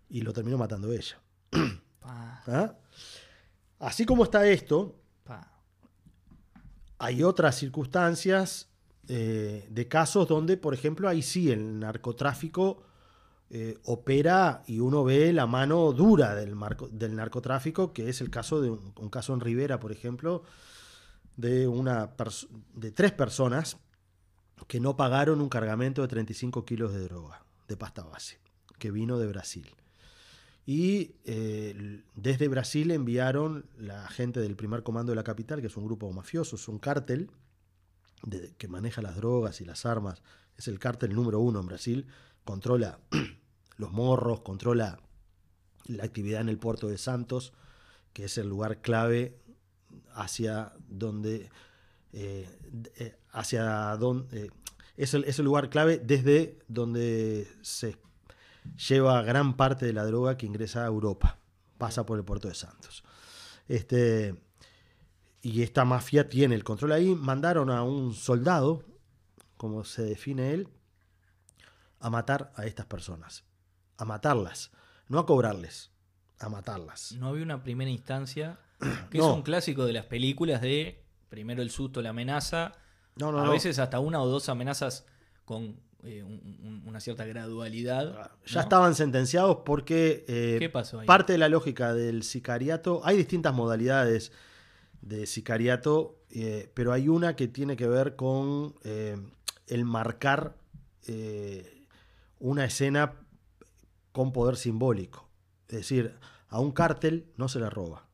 y 0.09 0.21
lo 0.21 0.33
terminó 0.33 0.57
matando 0.57 0.91
ella. 0.91 1.19
¿ah? 2.01 2.73
Así 3.77 4.05
como 4.07 4.23
está 4.23 4.47
esto. 4.47 4.95
Hay 6.99 7.23
otras 7.23 7.55
circunstancias 7.55 8.69
eh, 9.07 9.65
de 9.69 9.87
casos 9.87 10.27
donde, 10.27 10.57
por 10.57 10.73
ejemplo, 10.73 11.09
ahí 11.09 11.21
sí 11.21 11.49
el 11.49 11.79
narcotráfico 11.79 12.83
eh, 13.49 13.79
opera 13.85 14.63
y 14.67 14.79
uno 14.79 15.03
ve 15.03 15.33
la 15.33 15.47
mano 15.47 15.91
dura 15.93 16.35
del, 16.35 16.55
del 16.91 17.15
narcotráfico, 17.15 17.93
que 17.93 18.09
es 18.09 18.21
el 18.21 18.29
caso 18.29 18.61
de 18.61 18.69
un, 18.69 18.93
un 18.95 19.09
caso 19.09 19.33
en 19.33 19.39
Rivera, 19.39 19.79
por 19.79 19.91
ejemplo, 19.91 20.43
de, 21.37 21.67
una 21.67 22.11
de 22.75 22.91
tres 22.91 23.13
personas 23.13 23.77
que 24.67 24.81
no 24.81 24.97
pagaron 24.97 25.39
un 25.41 25.49
cargamento 25.49 26.01
de 26.01 26.09
35 26.09 26.65
kilos 26.65 26.93
de 26.93 26.99
droga, 26.99 27.41
de 27.67 27.77
pasta 27.77 28.03
base, 28.03 28.39
que 28.77 28.91
vino 28.91 29.17
de 29.17 29.27
Brasil. 29.27 29.73
Y 30.69 31.15
eh, 31.25 32.03
desde 32.13 32.47
Brasil 32.47 32.91
enviaron 32.91 33.65
la 33.79 34.07
gente 34.07 34.39
del 34.39 34.55
primer 34.55 34.83
comando 34.83 35.11
de 35.11 35.15
la 35.15 35.23
capital, 35.23 35.61
que 35.61 35.65
es 35.65 35.75
un 35.77 35.85
grupo 35.85 36.13
mafioso, 36.13 36.57
es 36.57 36.67
un 36.67 36.77
cártel 36.77 37.31
que 38.55 38.67
maneja 38.67 39.01
las 39.01 39.15
drogas 39.15 39.61
y 39.61 39.65
las 39.65 39.87
armas, 39.87 40.21
es 40.57 40.67
el 40.67 40.77
cártel 40.77 41.15
número 41.15 41.39
uno 41.39 41.59
en 41.59 41.65
Brasil, 41.65 42.05
controla 42.45 42.99
los 43.77 43.91
morros, 43.91 44.41
controla 44.41 44.99
la 45.85 46.03
actividad 46.03 46.41
en 46.41 46.49
el 46.49 46.59
puerto 46.59 46.87
de 46.87 46.99
Santos, 46.99 47.51
que 48.13 48.25
es 48.25 48.37
el 48.37 48.47
lugar 48.47 48.79
clave 48.79 49.39
hacia 50.13 50.73
donde 50.87 51.49
eh, 52.13 52.47
eh, 52.97 53.15
hacia 53.31 53.97
donde 53.97 54.45
eh, 54.45 54.51
es, 54.97 55.15
el, 55.15 55.43
lugar 55.43 55.71
clave 55.71 55.97
desde 55.97 56.59
donde 56.67 57.47
se 57.63 57.97
lleva 58.75 59.21
gran 59.21 59.55
parte 59.55 59.85
de 59.85 59.93
la 59.93 60.05
droga 60.05 60.37
que 60.37 60.45
ingresa 60.45 60.83
a 60.83 60.87
Europa, 60.87 61.39
pasa 61.77 62.05
por 62.05 62.17
el 62.17 62.25
puerto 62.25 62.47
de 62.47 62.55
Santos. 62.55 63.03
Este, 63.67 64.35
y 65.41 65.61
esta 65.61 65.85
mafia 65.85 66.27
tiene 66.27 66.55
el 66.55 66.63
control 66.63 66.91
ahí. 66.91 67.15
Mandaron 67.15 67.69
a 67.69 67.83
un 67.83 68.13
soldado, 68.13 68.83
como 69.57 69.83
se 69.83 70.03
define 70.03 70.53
él, 70.53 70.69
a 71.99 72.09
matar 72.09 72.51
a 72.55 72.65
estas 72.65 72.85
personas. 72.85 73.45
A 73.97 74.05
matarlas. 74.05 74.71
No 75.07 75.19
a 75.19 75.25
cobrarles, 75.25 75.91
a 76.39 76.49
matarlas. 76.49 77.13
No 77.13 77.29
había 77.29 77.43
una 77.43 77.63
primera 77.63 77.89
instancia, 77.89 78.59
que 79.11 79.17
es 79.17 79.23
un 79.23 79.41
clásico 79.41 79.85
de 79.85 79.93
las 79.93 80.05
películas 80.05 80.61
de 80.61 81.03
primero 81.29 81.61
el 81.61 81.71
susto, 81.71 82.01
la 82.01 82.09
amenaza. 82.09 82.73
No, 83.15 83.31
no, 83.31 83.39
a 83.39 83.49
veces 83.49 83.79
hasta 83.79 83.99
una 83.99 84.21
o 84.21 84.27
dos 84.27 84.49
amenazas 84.49 85.05
con 85.45 85.79
eh, 86.03 86.23
una 86.85 86.99
cierta 87.01 87.25
gradualidad. 87.25 88.31
Ya 88.45 88.61
estaban 88.61 88.95
sentenciados 88.95 89.59
porque 89.65 90.23
eh, 90.27 90.71
parte 91.05 91.33
de 91.33 91.39
la 91.39 91.49
lógica 91.49 91.93
del 91.93 92.23
sicariato, 92.23 93.01
hay 93.03 93.17
distintas 93.17 93.53
modalidades 93.53 94.31
de 95.01 95.25
sicariato, 95.25 96.17
eh, 96.29 96.71
pero 96.73 96.93
hay 96.93 97.09
una 97.09 97.35
que 97.35 97.47
tiene 97.47 97.75
que 97.75 97.87
ver 97.87 98.15
con 98.15 98.75
el 98.83 99.85
marcar 99.85 100.55
una 102.39 102.65
escena 102.65 103.15
con 104.11 104.31
poder 104.31 104.55
simbólico. 104.55 105.27
Es 105.67 105.77
decir, 105.77 106.15
a 106.47 106.59
un 106.59 106.71
cártel 106.71 107.27
no 107.35 107.49
se 107.49 107.59
le 107.59 107.69
roba. 107.69 108.08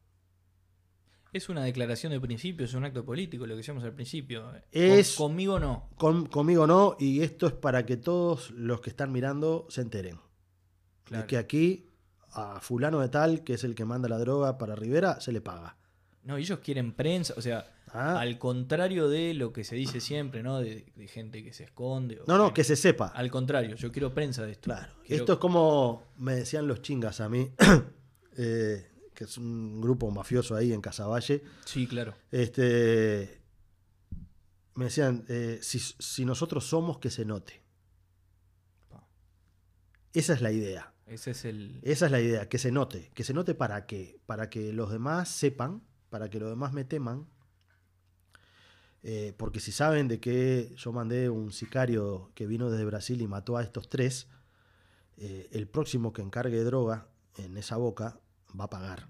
Es 1.35 1.49
una 1.49 1.65
declaración 1.65 2.13
de 2.13 2.21
principio, 2.21 2.65
es 2.65 2.73
un 2.75 2.85
acto 2.85 3.03
político, 3.03 3.45
lo 3.45 3.55
que 3.55 3.57
decíamos 3.57 3.83
al 3.83 3.91
principio. 3.91 4.53
Es, 4.71 5.15
conmigo 5.15 5.59
no. 5.59 5.89
conmigo 5.97 6.65
no, 6.65 6.95
y 6.97 7.23
esto 7.23 7.47
es 7.47 7.51
para 7.51 7.85
que 7.85 7.97
todos 7.97 8.51
los 8.51 8.79
que 8.79 8.89
están 8.89 9.11
mirando 9.11 9.65
se 9.67 9.81
enteren. 9.81 10.17
De 11.09 11.25
que 11.27 11.35
aquí 11.35 11.89
a 12.31 12.61
fulano 12.61 13.01
de 13.01 13.09
tal, 13.09 13.43
que 13.43 13.55
es 13.55 13.65
el 13.65 13.75
que 13.75 13.83
manda 13.83 14.07
la 14.07 14.17
droga 14.17 14.57
para 14.57 14.77
Rivera, 14.77 15.19
se 15.19 15.33
le 15.33 15.41
paga. 15.41 15.75
No, 16.23 16.37
ellos 16.37 16.59
quieren 16.59 16.93
prensa, 16.93 17.33
o 17.35 17.41
sea, 17.41 17.69
ah. 17.89 18.17
al 18.17 18.39
contrario 18.39 19.09
de 19.09 19.33
lo 19.33 19.51
que 19.51 19.65
se 19.65 19.75
dice 19.75 19.99
siempre, 19.99 20.41
¿no? 20.41 20.61
De, 20.61 20.85
gente 21.09 21.43
que 21.43 21.51
se 21.51 21.65
esconde. 21.65 22.17
no, 22.27 22.37
no, 22.37 22.53
que 22.53 22.63
se 22.63 22.77
sepa. 22.77 23.07
Al 23.07 23.29
contrario, 23.29 23.75
yo 23.75 23.91
quiero 23.91 24.13
prensa 24.13 24.45
de 24.45 24.53
esto. 24.53 24.69
Claro, 24.69 24.93
esto 25.03 25.33
es 25.33 25.39
como 25.39 26.01
me 26.15 26.35
decían 26.35 26.65
los 26.65 26.81
chingas 26.81 27.19
a 27.19 27.27
mí. 27.27 27.51
eh, 28.37 28.87
que 29.15 29.23
es 29.23 29.37
un 29.37 29.81
grupo 29.81 30.11
mafioso 30.11 30.55
ahí 30.55 30.73
en 30.73 30.81
Casaballe. 30.81 31.41
Sí, 31.65 31.87
claro. 31.87 32.13
Este, 32.31 33.41
me 34.75 34.85
decían, 34.85 35.25
eh, 35.29 35.59
si, 35.61 36.25
nosotros 36.25 36.65
somos, 36.65 36.99
que 36.99 37.09
se 37.09 37.25
note. 37.25 37.63
Esa 40.13 40.33
es 40.33 40.41
la 40.41 40.51
idea. 40.51 40.93
Ese 41.07 41.31
es 41.31 41.45
el... 41.45 41.79
Esa 41.81 42.05
es 42.05 42.11
la 42.11 42.21
idea, 42.21 42.47
que 42.47 42.57
se 42.57 42.71
note. 42.71 43.11
¿Que 43.13 43.23
se 43.23 43.33
note 43.33 43.55
para 43.55 43.85
qué? 43.85 44.19
Para 44.25 44.49
que 44.49 44.71
los 44.73 44.91
demás 44.91 45.29
sepan, 45.29 45.83
para 46.09 46.29
que 46.29 46.39
los 46.39 46.49
demás 46.49 46.73
me 46.73 46.83
teman. 46.83 47.27
Eh, 49.03 49.33
porque 49.37 49.59
si 49.59 49.71
saben 49.71 50.07
de 50.07 50.19
que 50.19 50.73
yo 50.77 50.91
mandé 50.91 51.29
un 51.29 51.51
sicario 51.51 52.31
que 52.33 52.47
vino 52.47 52.69
desde 52.69 52.85
Brasil 52.85 53.21
y 53.21 53.27
mató 53.27 53.57
a 53.57 53.63
estos 53.63 53.87
tres, 53.89 54.27
eh, 55.17 55.47
el 55.51 55.67
próximo 55.67 56.11
que 56.11 56.21
encargue 56.21 56.63
droga 56.63 57.07
en 57.37 57.57
esa 57.57 57.77
boca 57.77 58.19
va 58.59 58.65
a 58.65 58.69
pagar 58.69 59.07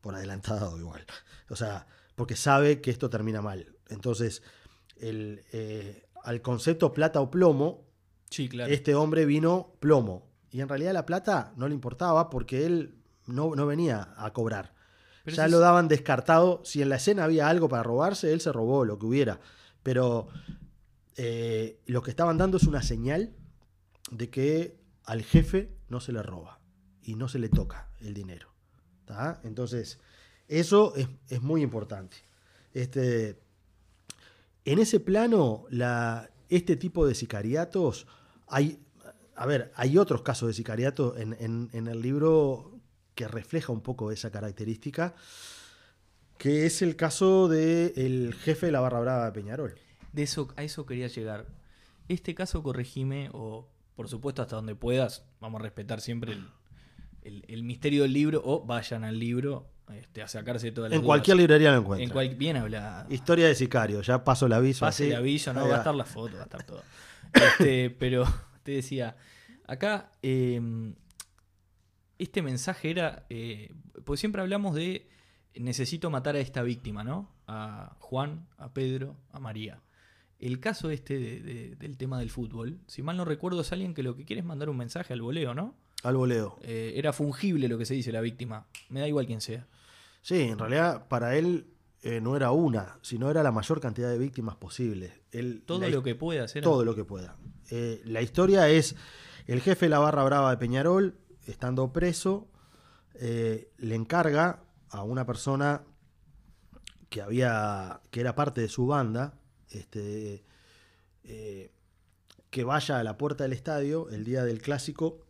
por 0.00 0.14
adelantado 0.14 0.78
igual. 0.78 1.04
O 1.48 1.56
sea, 1.56 1.86
porque 2.14 2.36
sabe 2.36 2.80
que 2.80 2.90
esto 2.90 3.10
termina 3.10 3.42
mal. 3.42 3.76
Entonces, 3.88 4.42
el, 4.96 5.44
eh, 5.52 6.06
al 6.22 6.42
concepto 6.42 6.92
plata 6.92 7.20
o 7.20 7.30
plomo, 7.30 7.86
sí, 8.30 8.48
claro. 8.48 8.72
este 8.72 8.94
hombre 8.94 9.24
vino 9.26 9.74
plomo. 9.80 10.28
Y 10.50 10.60
en 10.60 10.68
realidad 10.68 10.92
la 10.92 11.06
plata 11.06 11.52
no 11.56 11.68
le 11.68 11.74
importaba 11.74 12.30
porque 12.30 12.66
él 12.66 13.00
no, 13.26 13.54
no 13.54 13.66
venía 13.66 14.14
a 14.16 14.32
cobrar. 14.32 14.74
ya 15.26 15.48
lo 15.48 15.60
daban 15.60 15.88
descartado. 15.88 16.60
Si 16.64 16.82
en 16.82 16.88
la 16.88 16.96
escena 16.96 17.24
había 17.24 17.48
algo 17.48 17.68
para 17.68 17.82
robarse, 17.82 18.32
él 18.32 18.40
se 18.40 18.52
robó 18.52 18.84
lo 18.84 18.98
que 18.98 19.06
hubiera. 19.06 19.40
Pero 19.82 20.28
eh, 21.16 21.80
lo 21.86 22.02
que 22.02 22.10
estaban 22.10 22.38
dando 22.38 22.56
es 22.56 22.64
una 22.64 22.82
señal 22.82 23.34
de 24.10 24.30
que 24.30 24.80
al 25.04 25.22
jefe 25.22 25.76
no 25.88 26.00
se 26.00 26.12
le 26.12 26.22
roba 26.22 26.60
y 27.02 27.14
no 27.14 27.28
se 27.28 27.38
le 27.38 27.48
toca 27.48 27.90
el 28.00 28.14
dinero. 28.14 28.48
Entonces, 29.44 29.98
eso 30.48 30.94
es, 31.28 31.42
muy 31.42 31.62
importante. 31.62 32.16
Este, 32.72 33.38
en 34.64 34.78
ese 34.78 35.00
plano, 35.00 35.64
la, 35.70 36.30
este 36.48 36.76
tipo 36.76 37.06
de 37.06 37.14
sicariatos, 37.14 38.06
hay, 38.46 38.80
a 39.36 39.46
ver, 39.46 39.72
hay 39.74 39.98
otros 39.98 40.22
casos 40.22 40.48
de 40.48 40.54
sicariato 40.54 41.16
en, 41.16 41.70
el 41.72 42.02
libro 42.02 42.80
que 43.14 43.28
refleja 43.28 43.72
un 43.72 43.80
poco 43.80 44.10
esa 44.10 44.30
característica, 44.30 45.14
que 46.38 46.66
es 46.66 46.82
el 46.82 46.96
caso 46.96 47.48
del 47.48 48.34
jefe 48.34 48.66
de 48.66 48.72
la 48.72 48.80
barra 48.80 49.00
brava 49.00 49.26
de 49.26 49.32
Peñarol. 49.32 49.74
De 50.12 50.22
eso, 50.22 50.48
a 50.56 50.64
eso 50.64 50.86
quería 50.86 51.06
llegar. 51.06 51.46
Este 52.08 52.34
caso, 52.34 52.62
corregime, 52.62 53.30
o 53.32 53.68
por 53.94 54.08
supuesto 54.08 54.42
hasta 54.42 54.56
donde 54.56 54.74
puedas, 54.74 55.24
vamos 55.40 55.60
a 55.60 55.62
respetar 55.62 56.00
siempre 56.00 56.32
el, 56.32 56.48
el, 57.22 57.62
misterio 57.62 58.02
del 58.02 58.12
libro 58.12 58.42
o 58.44 58.64
vayan 58.64 59.04
al 59.04 59.18
libro 59.18 59.70
este, 59.94 60.22
a 60.22 60.28
sacarse 60.28 60.72
todas 60.72 60.90
las 60.90 60.98
En 60.98 61.04
cualquier 61.04 61.36
librería 61.36 61.72
lo 61.72 61.78
encuentran. 61.78 62.08
En 62.08 62.12
cual, 62.12 62.34
bien 62.34 62.56
hablado. 62.56 63.12
Historia 63.12 63.48
de 63.48 63.54
sicario, 63.54 64.02
ya 64.02 64.24
paso 64.24 64.46
el 64.46 64.52
aviso. 64.52 64.80
Pase 64.80 65.08
el 65.08 65.16
aviso, 65.16 65.52
no 65.52 65.68
va 65.68 65.76
a 65.76 65.78
estar 65.78 65.94
la 65.94 66.04
foto, 66.04 66.34
va 66.34 66.42
a 66.42 66.44
estar 66.44 66.62
todo. 66.62 66.82
Este, 67.32 67.90
pero 67.98 68.24
te 68.62 68.72
decía, 68.72 69.16
acá 69.66 70.12
em, 70.22 70.94
este 72.18 72.42
mensaje 72.42 72.90
era, 72.90 73.26
eh, 73.30 73.72
pues 74.04 74.20
siempre 74.20 74.42
hablamos 74.42 74.74
de 74.74 75.08
necesito 75.58 76.10
matar 76.10 76.36
a 76.36 76.40
esta 76.40 76.62
víctima, 76.62 77.02
¿no? 77.02 77.30
A 77.46 77.96
Juan, 77.98 78.46
a 78.56 78.72
Pedro, 78.72 79.16
a 79.32 79.40
María. 79.40 79.82
El 80.38 80.60
caso 80.60 80.90
este 80.90 81.18
del 81.18 81.96
tema 81.98 82.18
del 82.18 82.30
fútbol, 82.30 82.80
si 82.86 83.02
mal 83.02 83.16
no 83.16 83.24
recuerdo, 83.24 83.60
es 83.60 83.72
alguien 83.72 83.92
que 83.92 84.02
lo 84.02 84.16
que 84.16 84.24
quiere 84.24 84.40
es 84.40 84.46
mandar 84.46 84.70
un 84.70 84.76
mensaje 84.76 85.12
al 85.12 85.20
voleo, 85.20 85.54
¿no? 85.54 85.76
Al 86.02 86.16
voleo. 86.16 86.58
Eh, 86.62 86.94
era 86.96 87.12
fungible 87.12 87.68
lo 87.68 87.76
que 87.76 87.84
se 87.84 87.94
dice 87.94 88.12
la 88.12 88.20
víctima. 88.20 88.66
Me 88.88 89.00
da 89.00 89.08
igual 89.08 89.26
quién 89.26 89.40
sea. 89.40 89.66
Sí, 90.22 90.42
en 90.42 90.58
realidad 90.58 91.08
para 91.08 91.36
él 91.36 91.66
eh, 92.02 92.20
no 92.20 92.36
era 92.36 92.52
una, 92.52 92.98
sino 93.02 93.30
era 93.30 93.42
la 93.42 93.52
mayor 93.52 93.80
cantidad 93.80 94.08
de 94.08 94.18
víctimas 94.18 94.56
posible. 94.56 95.12
todo 95.66 95.88
lo 95.88 96.02
que 96.02 96.14
pueda 96.14 96.44
hacer. 96.44 96.62
Todo 96.62 96.84
lo 96.84 96.94
que 96.94 97.04
pueda. 97.04 97.36
Eh, 97.70 98.00
la 98.04 98.22
historia 98.22 98.68
es 98.68 98.96
el 99.46 99.60
jefe 99.60 99.86
de 99.86 99.90
la 99.90 99.98
barra 99.98 100.24
brava 100.24 100.50
de 100.50 100.56
Peñarol, 100.56 101.18
estando 101.46 101.92
preso, 101.92 102.48
le 103.14 103.94
encarga 103.94 104.64
a 104.88 105.02
una 105.02 105.26
persona 105.26 105.82
que 107.08 107.20
había 107.20 108.00
que 108.10 108.20
era 108.20 108.34
parte 108.34 108.60
de 108.60 108.68
su 108.68 108.86
banda, 108.86 109.34
este, 109.68 110.44
que 111.22 112.64
vaya 112.64 112.98
a 112.98 113.04
la 113.04 113.18
puerta 113.18 113.44
del 113.44 113.52
estadio 113.52 114.08
el 114.10 114.24
día 114.24 114.44
del 114.44 114.62
clásico 114.62 115.26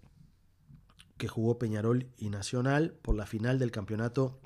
que 1.20 1.28
jugó 1.28 1.58
Peñarol 1.58 2.08
y 2.16 2.30
Nacional 2.30 2.94
por 3.02 3.14
la 3.14 3.26
final 3.26 3.58
del 3.58 3.70
campeonato 3.70 4.40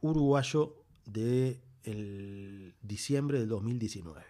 uruguayo 0.00 0.82
de 1.04 1.60
el 1.84 2.74
diciembre 2.82 3.38
del 3.38 3.48
2019. 3.48 4.20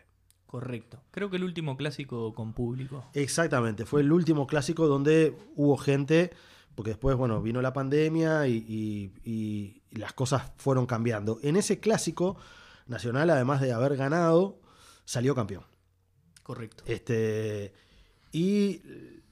Correcto. 0.47 1.01
Creo 1.13 1.31
que 1.31 1.37
el 1.37 1.45
último 1.45 1.77
clásico 1.79 2.35
con 2.35 2.53
público. 2.53 3.07
Exactamente, 3.15 3.87
fue 3.87 4.03
el 4.03 4.13
último 4.13 4.47
clásico 4.47 4.89
donde 4.89 5.35
hubo 5.55 5.79
gente, 5.79 6.33
porque 6.75 6.91
después, 6.91 7.17
bueno, 7.17 7.41
vino 7.41 7.63
la 7.63 7.73
pandemia 7.73 8.49
y, 8.49 9.15
y 9.25 9.83
las 9.93 10.13
cosas 10.13 10.53
fueron 10.57 10.85
cambiando. 10.87 11.39
En 11.43 11.57
ese 11.57 11.79
clásico, 11.79 12.37
Nacional, 12.87 13.31
además 13.31 13.61
de 13.61 13.73
haber 13.73 13.97
ganado, 13.97 14.61
salió 15.05 15.35
campeón. 15.35 15.65
Correcto. 16.43 16.83
Este, 16.87 17.73
y 18.33 18.83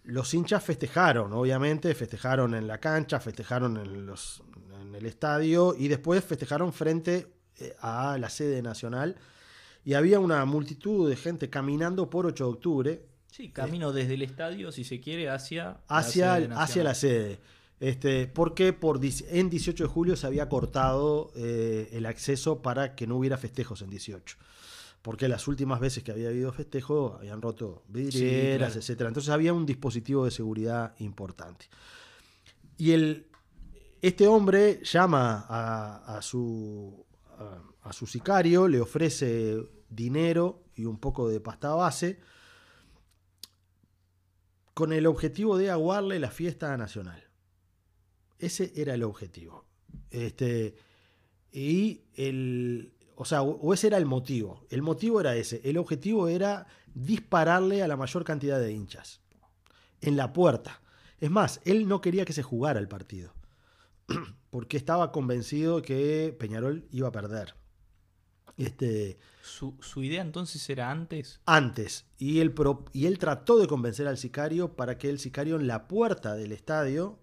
los 0.05 0.33
hinchas 0.35 0.63
festejaron, 0.63 1.33
obviamente, 1.33 1.95
festejaron 1.95 2.55
en 2.55 2.67
la 2.67 2.79
cancha, 2.79 3.19
festejaron 3.19 3.79
en, 3.79 4.07
los, 4.07 4.43
en 4.81 4.95
el 4.95 5.07
estadio 5.07 5.75
y 5.77 5.89
después 5.89 6.23
festejaron 6.23 6.73
frente 6.73 7.29
eh, 7.59 7.75
a 7.81 8.19
la 8.19 8.29
sede 8.29 8.63
nacional. 8.63 9.17
Y 9.85 9.95
había 9.95 10.21
una 10.21 10.45
multitud 10.45 11.09
de 11.09 11.17
gente 11.17 11.49
caminando 11.49 12.11
por 12.11 12.27
8 12.27 12.45
de 12.45 12.51
octubre. 12.51 13.03
Sí, 13.31 13.49
camino 13.51 13.93
desde 13.93 14.15
el 14.15 14.23
estadio, 14.23 14.73
si 14.73 14.85
se 14.85 15.01
quiere, 15.01 15.31
hacia, 15.31 15.79
hacia, 15.89 16.39
la, 16.39 16.47
sede 16.47 16.55
hacia 16.57 16.85
la 16.85 16.95
sede. 16.95 17.39
Este, 17.79 18.27
porque 18.27 18.75
por, 18.75 19.01
en 19.03 19.49
18 19.49 19.85
de 19.85 19.89
julio 19.89 20.17
se 20.17 20.27
había 20.27 20.51
cortado 20.51 21.33
eh, 21.35 21.89
el 21.93 22.05
acceso 22.05 22.61
para 22.61 22.95
que 22.95 23.07
no 23.07 23.17
hubiera 23.17 23.39
festejos 23.39 23.81
en 23.81 23.89
18 23.89 24.37
porque 25.03 25.29
las 25.29 25.49
últimas 25.49 25.81
veces 25.81 26.03
que 26.03 26.13
había 26.13 26.29
habido 26.29 26.53
festejo 26.53 27.17
habían 27.19 27.41
roto 27.41 27.85
vidrieras, 27.89 28.77
etcétera. 28.77 29.09
Entonces 29.09 29.31
había 29.31 29.53
un 29.53 29.65
dispositivo 29.65 30.25
de 30.25 30.31
seguridad 30.31 30.95
importante. 30.99 31.67
Y 32.77 32.93
el, 32.93 33.27
este 34.03 34.27
hombre 34.27 34.81
llama 34.85 35.47
a, 35.49 36.21
su, 36.23 37.07
a, 37.83 37.93
su 37.93 38.07
sicario, 38.07 38.69
le 38.69 38.81
ofrece 38.81 39.57
dinero 39.89 40.65
y 40.75 40.85
un 40.85 40.99
poco 40.99 41.29
de 41.29 41.41
pasta 41.41 41.75
base 41.75 42.21
con 44.75 44.93
el 44.93 45.07
objetivo 45.07 45.59
de 45.59 45.71
aguarle 45.71 46.19
la 46.19 46.31
fiesta 46.31 46.77
nacional. 46.77 47.23
Ese 48.39 48.73
era 48.77 48.95
el 48.95 49.03
objetivo. 49.03 49.67
Este, 50.11 50.75
y 51.53 52.03
el, 52.15 52.95
o 53.21 53.27
sea, 53.27 53.43
o 53.43 53.75
ese 53.75 53.89
era 53.89 53.99
el 53.99 54.07
motivo. 54.07 54.65
El 54.71 54.81
motivo 54.81 55.21
era 55.21 55.37
ese. 55.37 55.61
El 55.63 55.77
objetivo 55.77 56.29
era 56.29 56.67
dispararle 56.95 57.83
a 57.83 57.87
la 57.87 57.99
mayor 57.99 58.25
cantidad 58.25 58.59
de 58.59 58.73
hinchas. 58.73 59.21
En 60.01 60.17
la 60.17 60.33
puerta. 60.33 60.81
Es 61.19 61.31
más, 61.31 61.61
él 61.67 61.87
no 61.87 62.01
quería 62.01 62.25
que 62.25 62.33
se 62.33 62.43
jugara 62.43 62.81
el 62.81 62.89
partido. 62.89 63.35
Porque 64.49 64.79
estaba 64.79 65.13
convencido 65.13 65.83
que 65.83 66.35
Peñarol 66.39 66.89
iba 66.93 67.09
a 67.09 67.13
perder. 67.13 67.57
Este, 68.57 69.19
¿Su, 69.43 69.77
idea 70.03 70.23
entonces 70.23 70.71
era 70.71 70.91
antes? 70.91 71.43
Antes. 71.45 72.07
Y 72.17 72.41
él, 72.41 72.55
y 72.95 73.05
él 73.05 73.19
trató 73.19 73.59
de 73.59 73.67
convencer 73.67 74.09
al 74.09 74.17
sicario 74.17 74.77
para 74.77 74.97
que 74.97 75.11
el 75.11 75.19
sicario 75.19 75.57
en 75.57 75.67
la 75.67 75.89
puerta 75.89 76.37
del 76.37 76.53
estadio 76.53 77.19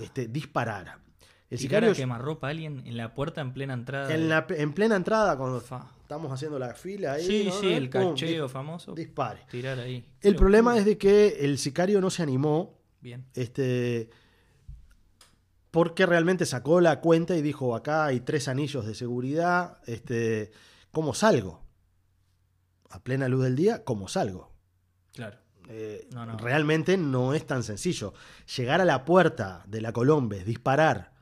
este, 0.00 0.26
disparara. 0.26 1.02
El 1.48 1.58
sicario 1.58 1.94
quemarropa 1.94 2.48
a 2.48 2.50
alguien 2.50 2.82
en 2.86 2.96
la 2.96 3.14
puerta 3.14 3.40
en 3.40 3.52
plena 3.52 3.74
entrada. 3.74 4.12
En, 4.12 4.28
la, 4.28 4.46
en 4.50 4.72
plena 4.72 4.96
entrada, 4.96 5.36
cuando 5.36 5.58
estamos 5.58 6.32
haciendo 6.32 6.58
la 6.58 6.74
fila 6.74 7.12
ahí. 7.12 7.26
Sí, 7.26 7.50
sí, 7.60 7.72
el 7.72 7.88
cacheo 7.88 8.48
famoso. 8.48 8.94
Dispare. 8.94 9.42
Tirar 9.50 9.78
ahí. 9.78 10.04
El 10.20 10.34
problema 10.34 10.76
es 10.76 10.84
de 10.84 10.98
que 10.98 11.44
el 11.44 11.58
sicario 11.58 12.00
no 12.00 12.10
se 12.10 12.22
animó. 12.22 12.74
Bien. 13.00 13.24
Este. 13.34 14.10
Porque 15.70 16.06
realmente 16.06 16.46
sacó 16.46 16.80
la 16.80 17.00
cuenta 17.00 17.36
y 17.36 17.42
dijo: 17.42 17.76
acá 17.76 18.06
hay 18.06 18.20
tres 18.20 18.48
anillos 18.48 18.84
de 18.84 18.94
seguridad. 18.96 19.78
Este. 19.86 20.50
¿Cómo 20.90 21.14
salgo? 21.14 21.62
A 22.90 23.04
plena 23.04 23.28
luz 23.28 23.44
del 23.44 23.54
día, 23.54 23.84
¿cómo 23.84 24.08
salgo? 24.08 24.52
Claro. 25.12 25.38
Eh, 25.68 26.08
realmente 26.38 26.96
no 26.96 27.34
es 27.34 27.46
tan 27.46 27.62
sencillo. 27.62 28.14
Llegar 28.56 28.80
a 28.80 28.84
la 28.84 29.04
puerta 29.04 29.64
de 29.66 29.80
la 29.80 29.92
Colombes, 29.92 30.46
disparar 30.46 31.15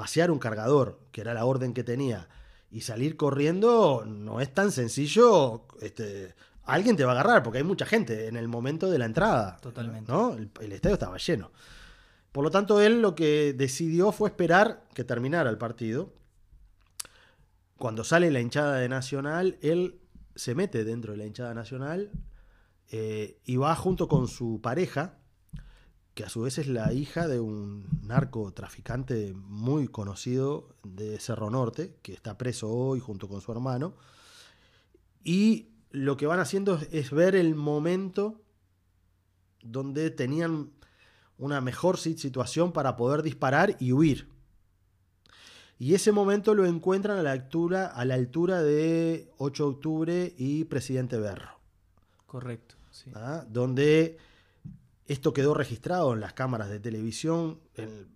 vaciar 0.00 0.30
un 0.30 0.38
cargador, 0.38 0.98
que 1.12 1.20
era 1.20 1.34
la 1.34 1.44
orden 1.44 1.74
que 1.74 1.84
tenía, 1.84 2.26
y 2.70 2.80
salir 2.80 3.18
corriendo 3.18 4.04
no 4.06 4.40
es 4.40 4.52
tan 4.54 4.72
sencillo. 4.72 5.66
Este, 5.82 6.34
alguien 6.64 6.96
te 6.96 7.04
va 7.04 7.12
a 7.12 7.14
agarrar, 7.20 7.42
porque 7.42 7.58
hay 7.58 7.64
mucha 7.64 7.84
gente 7.84 8.26
en 8.26 8.36
el 8.36 8.48
momento 8.48 8.90
de 8.90 8.98
la 8.98 9.04
entrada. 9.04 9.58
Totalmente. 9.60 10.10
¿no? 10.10 10.34
El, 10.34 10.72
estadio 10.72 10.94
estaba 10.94 11.18
lleno. 11.18 11.52
Por 12.32 12.44
lo 12.44 12.50
tanto, 12.50 12.80
él 12.80 13.02
lo 13.02 13.14
que 13.14 13.52
decidió 13.52 14.10
fue 14.10 14.30
esperar 14.30 14.84
que 14.94 15.04
terminara 15.04 15.50
el 15.50 15.58
partido. 15.58 16.14
Cuando 17.76 18.02
sale 18.02 18.30
la 18.30 18.40
hinchada 18.40 18.76
de 18.76 18.88
Nacional, 18.88 19.58
él 19.60 20.00
se 20.34 20.54
mete 20.54 20.84
dentro 20.84 21.12
de 21.12 21.18
la 21.18 21.26
hinchada 21.26 21.52
nacional 21.52 22.10
eh, 22.90 23.38
y 23.44 23.56
va 23.56 23.74
junto 23.74 24.08
con 24.08 24.28
su 24.28 24.60
pareja, 24.62 25.18
que 26.20 26.26
a 26.26 26.28
su 26.28 26.42
vez 26.42 26.58
es 26.58 26.66
la 26.66 26.92
hija 26.92 27.28
de 27.28 27.40
un 27.40 27.88
narcotraficante 28.02 29.32
muy 29.34 29.88
conocido 29.88 30.68
de 30.82 31.18
Cerro 31.18 31.48
Norte, 31.48 31.96
que 32.02 32.12
está 32.12 32.36
preso 32.36 32.68
hoy 32.68 33.00
junto 33.00 33.26
con 33.26 33.40
su 33.40 33.50
hermano. 33.52 33.94
Y 35.24 35.68
lo 35.90 36.18
que 36.18 36.26
van 36.26 36.38
haciendo 36.38 36.78
es 36.90 37.10
ver 37.10 37.34
el 37.34 37.54
momento 37.54 38.38
donde 39.62 40.10
tenían 40.10 40.72
una 41.38 41.62
mejor 41.62 41.96
situación 41.96 42.72
para 42.72 42.96
poder 42.96 43.22
disparar 43.22 43.78
y 43.80 43.92
huir. 43.92 44.28
Y 45.78 45.94
ese 45.94 46.12
momento 46.12 46.54
lo 46.54 46.66
encuentran 46.66 47.16
a 47.16 47.22
la 47.22 47.32
altura, 47.32 47.86
a 47.86 48.04
la 48.04 48.12
altura 48.12 48.62
de 48.62 49.32
8 49.38 49.62
de 49.62 49.70
octubre 49.70 50.34
y 50.36 50.64
Presidente 50.64 51.16
Berro. 51.16 51.58
Correcto. 52.26 52.74
Sí. 52.90 53.10
¿Ah? 53.14 53.42
Donde 53.48 54.18
esto 55.10 55.32
quedó 55.32 55.54
registrado 55.54 56.14
en 56.14 56.20
las 56.20 56.34
cámaras 56.34 56.70
de 56.70 56.78
televisión, 56.78 57.58
en, 57.74 58.06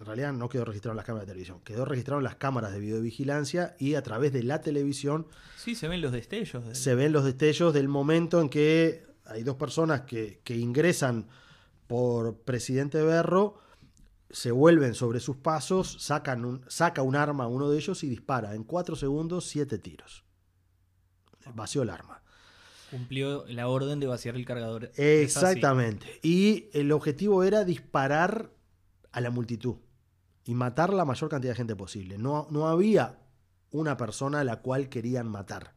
realidad 0.00 0.34
no 0.34 0.50
quedó 0.50 0.66
registrado 0.66 0.92
en 0.92 0.98
las 0.98 1.06
cámaras 1.06 1.26
de 1.26 1.32
televisión, 1.32 1.60
quedó 1.64 1.86
registrado 1.86 2.20
en 2.20 2.24
las 2.24 2.36
cámaras 2.36 2.70
de 2.72 2.80
videovigilancia 2.80 3.74
y 3.78 3.94
a 3.94 4.02
través 4.02 4.34
de 4.34 4.42
la 4.42 4.60
televisión. 4.60 5.26
Sí, 5.56 5.74
se 5.74 5.88
ven 5.88 6.02
los 6.02 6.12
destellos. 6.12 6.76
Se 6.76 6.94
ven 6.94 7.12
los 7.12 7.24
destellos 7.24 7.72
del 7.72 7.88
momento 7.88 8.42
en 8.42 8.50
que 8.50 9.06
hay 9.24 9.42
dos 9.42 9.56
personas 9.56 10.02
que, 10.02 10.42
ingresan 10.48 11.28
por 11.86 12.36
presidente 12.40 13.02
Berro, 13.02 13.58
se 14.28 14.50
vuelven 14.50 14.92
sobre 14.92 15.20
sus 15.20 15.36
pasos, 15.36 15.96
sacan 15.98 16.44
un, 16.44 16.62
saca 16.68 17.00
un 17.00 17.16
arma 17.16 17.44
a 17.44 17.48
uno 17.48 17.70
de 17.70 17.78
ellos 17.78 18.04
y 18.04 18.08
dispara 18.08 18.54
en 18.54 18.64
cuatro 18.64 18.96
segundos 18.96 19.46
siete 19.46 19.78
tiros. 19.78 20.24
Vació 21.54 21.82
el 21.82 21.88
arma. 21.88 22.22
Cumplió 22.90 23.44
la 23.48 23.68
orden 23.68 24.00
de 24.00 24.06
vaciar 24.06 24.36
el 24.36 24.46
cargador. 24.46 24.90
Exactamente. 24.96 26.06
Y 26.22 26.66
el 26.72 26.90
objetivo 26.92 27.42
era 27.44 27.64
disparar 27.64 28.50
a 29.12 29.20
la 29.20 29.30
multitud 29.30 29.76
y 30.44 30.54
matar 30.54 30.92
la 30.92 31.04
mayor 31.04 31.28
cantidad 31.28 31.52
de 31.52 31.56
gente 31.56 31.76
posible. 31.76 32.16
No, 32.18 32.46
no 32.50 32.68
había 32.68 33.18
una 33.70 33.96
persona 33.96 34.40
a 34.40 34.44
la 34.44 34.56
cual 34.56 34.88
querían 34.88 35.28
matar. 35.28 35.74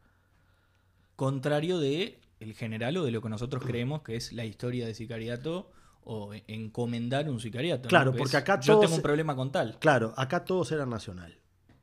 Contrario 1.16 1.78
de 1.78 2.18
el 2.40 2.54
general 2.54 2.96
o 2.96 3.04
de 3.04 3.10
lo 3.10 3.20
que 3.20 3.28
nosotros 3.28 3.62
creemos 3.64 4.02
que 4.02 4.16
es 4.16 4.32
la 4.32 4.44
historia 4.44 4.86
de 4.86 4.94
sicariato 4.94 5.70
o 6.04 6.32
encomendar 6.46 7.28
un 7.28 7.40
sicariato. 7.40 7.88
Claro, 7.88 8.14
porque 8.14 8.36
acá 8.36 8.58
Yo 8.58 8.80
tengo 8.80 8.96
un 8.96 9.02
problema 9.02 9.36
con 9.36 9.52
tal. 9.52 9.78
Claro, 9.78 10.14
acá 10.16 10.44
todos 10.44 10.72
eran 10.72 10.90
nacional. 10.90 11.38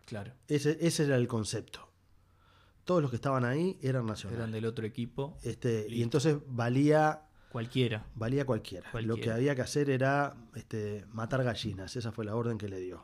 Claro. 0.06 0.34
Ese, 0.48 0.78
ese 0.82 1.06
era 1.06 1.16
el 1.16 1.28
concepto 1.28 1.89
todos 2.90 3.04
los 3.04 3.12
que 3.12 3.18
estaban 3.18 3.46
ahí 3.46 3.78
eran 3.84 4.08
nacionales. 4.08 4.40
Eran 4.40 4.52
del 4.52 4.66
otro 4.66 4.84
equipo. 4.84 5.38
Este, 5.44 5.86
y 5.88 6.02
entonces 6.02 6.38
valía. 6.48 7.22
Cualquiera. 7.52 8.08
Valía 8.16 8.48
cualquiera. 8.48 8.90
Lo 9.04 9.16
que 9.18 9.30
había 9.30 9.54
que 9.54 9.62
hacer 9.62 9.92
era 9.92 10.36
este, 10.56 11.06
matar 11.12 11.44
gallinas. 11.44 11.96
Esa 11.96 12.12
fue 12.12 12.26
la 12.26 12.36
orden 12.36 12.58
que 12.58 12.68
le 12.68 12.80
dio. 12.80 13.04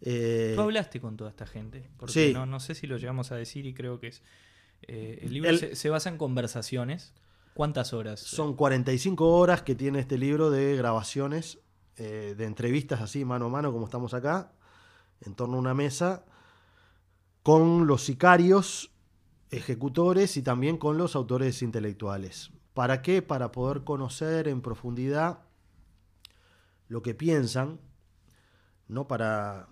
Eh, 0.00 0.52
Tú 0.54 0.60
hablaste 0.62 1.00
con 1.00 1.16
toda 1.16 1.30
esta 1.30 1.44
gente. 1.44 1.90
Porque 1.96 2.32
no, 2.32 2.46
no 2.46 2.60
sé 2.60 2.76
si 2.76 2.86
lo 2.86 2.98
llegamos 2.98 3.32
a 3.32 3.34
decir 3.34 3.66
y 3.66 3.74
creo 3.74 3.98
que 3.98 4.06
es. 4.06 4.22
Eh, 4.82 5.18
el 5.22 5.32
libro 5.32 5.56
se, 5.56 5.90
basa 5.90 6.08
en 6.08 6.16
conversaciones. 6.16 7.12
¿Cuántas 7.52 7.92
horas? 7.92 8.20
Son 8.20 8.54
45 8.54 9.26
horas 9.26 9.62
que 9.62 9.74
tiene 9.74 9.98
este 9.98 10.18
libro 10.18 10.52
de 10.52 10.76
grabaciones, 10.76 11.58
eh, 11.96 12.36
de 12.38 12.44
entrevistas 12.44 13.00
así, 13.00 13.24
mano 13.24 13.46
a 13.46 13.48
mano, 13.48 13.72
como 13.72 13.86
estamos 13.86 14.14
acá, 14.14 14.52
en 15.20 15.34
torno 15.34 15.56
a 15.56 15.58
una 15.58 15.74
mesa, 15.74 16.24
con 17.42 17.88
los 17.88 18.04
sicarios 18.04 18.92
ejecutores 19.50 20.36
y 20.36 20.42
también 20.42 20.76
con 20.76 20.96
los 20.96 21.16
autores 21.16 21.62
intelectuales. 21.62 22.50
¿Para 22.74 23.02
qué? 23.02 23.22
Para 23.22 23.52
poder 23.52 23.84
conocer 23.84 24.48
en 24.48 24.62
profundidad 24.62 25.40
lo 26.88 27.02
que 27.02 27.14
piensan, 27.14 27.80
no 28.88 29.06
para 29.06 29.68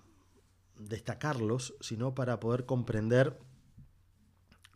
destacarlos, 0.77 1.75
sino 1.81 2.15
para 2.15 2.39
poder 2.39 2.65
comprender 2.65 3.39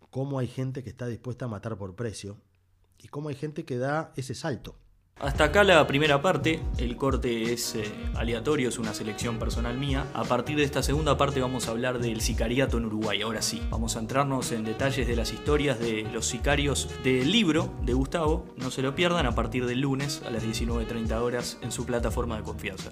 cómo 0.09 0.39
hay 0.39 0.47
gente 0.47 0.83
que 0.83 0.89
está 0.89 1.07
dispuesta 1.07 1.45
a 1.45 1.47
matar 1.47 1.77
por 1.77 1.95
precio 1.95 2.37
y 2.97 3.07
cómo 3.07 3.29
hay 3.29 3.35
gente 3.35 3.65
que 3.65 3.77
da 3.77 4.13
ese 4.15 4.35
salto. 4.35 4.75
Hasta 5.19 5.45
acá 5.45 5.63
la 5.63 5.87
primera 5.87 6.21
parte, 6.21 6.59
el 6.77 6.97
corte 6.97 7.53
es 7.53 7.75
eh, 7.75 7.89
aleatorio, 8.15 8.67
es 8.67 8.77
una 8.77 8.93
selección 8.93 9.39
personal 9.39 9.77
mía. 9.77 10.05
A 10.13 10.25
partir 10.25 10.57
de 10.57 10.63
esta 10.63 10.83
segunda 10.83 11.15
parte 11.17 11.39
vamos 11.39 11.67
a 11.67 11.71
hablar 11.71 11.99
del 11.99 12.19
sicariato 12.19 12.77
en 12.77 12.85
Uruguay. 12.85 13.21
Ahora 13.21 13.41
sí, 13.41 13.61
vamos 13.69 13.95
a 13.95 13.99
entrarnos 13.99 14.51
en 14.51 14.65
detalles 14.65 15.07
de 15.07 15.15
las 15.15 15.31
historias 15.31 15.79
de 15.79 16.03
los 16.11 16.25
sicarios 16.25 16.89
del 17.03 17.31
libro 17.31 17.73
de 17.83 17.93
Gustavo. 17.93 18.53
No 18.57 18.69
se 18.69 18.81
lo 18.81 18.95
pierdan 18.95 19.25
a 19.25 19.33
partir 19.33 19.65
del 19.65 19.79
lunes 19.79 20.21
a 20.25 20.29
las 20.29 20.43
19.30 20.43 21.13
horas 21.21 21.57
en 21.61 21.71
su 21.71 21.85
plataforma 21.85 22.35
de 22.35 22.43
confianza. 22.43 22.91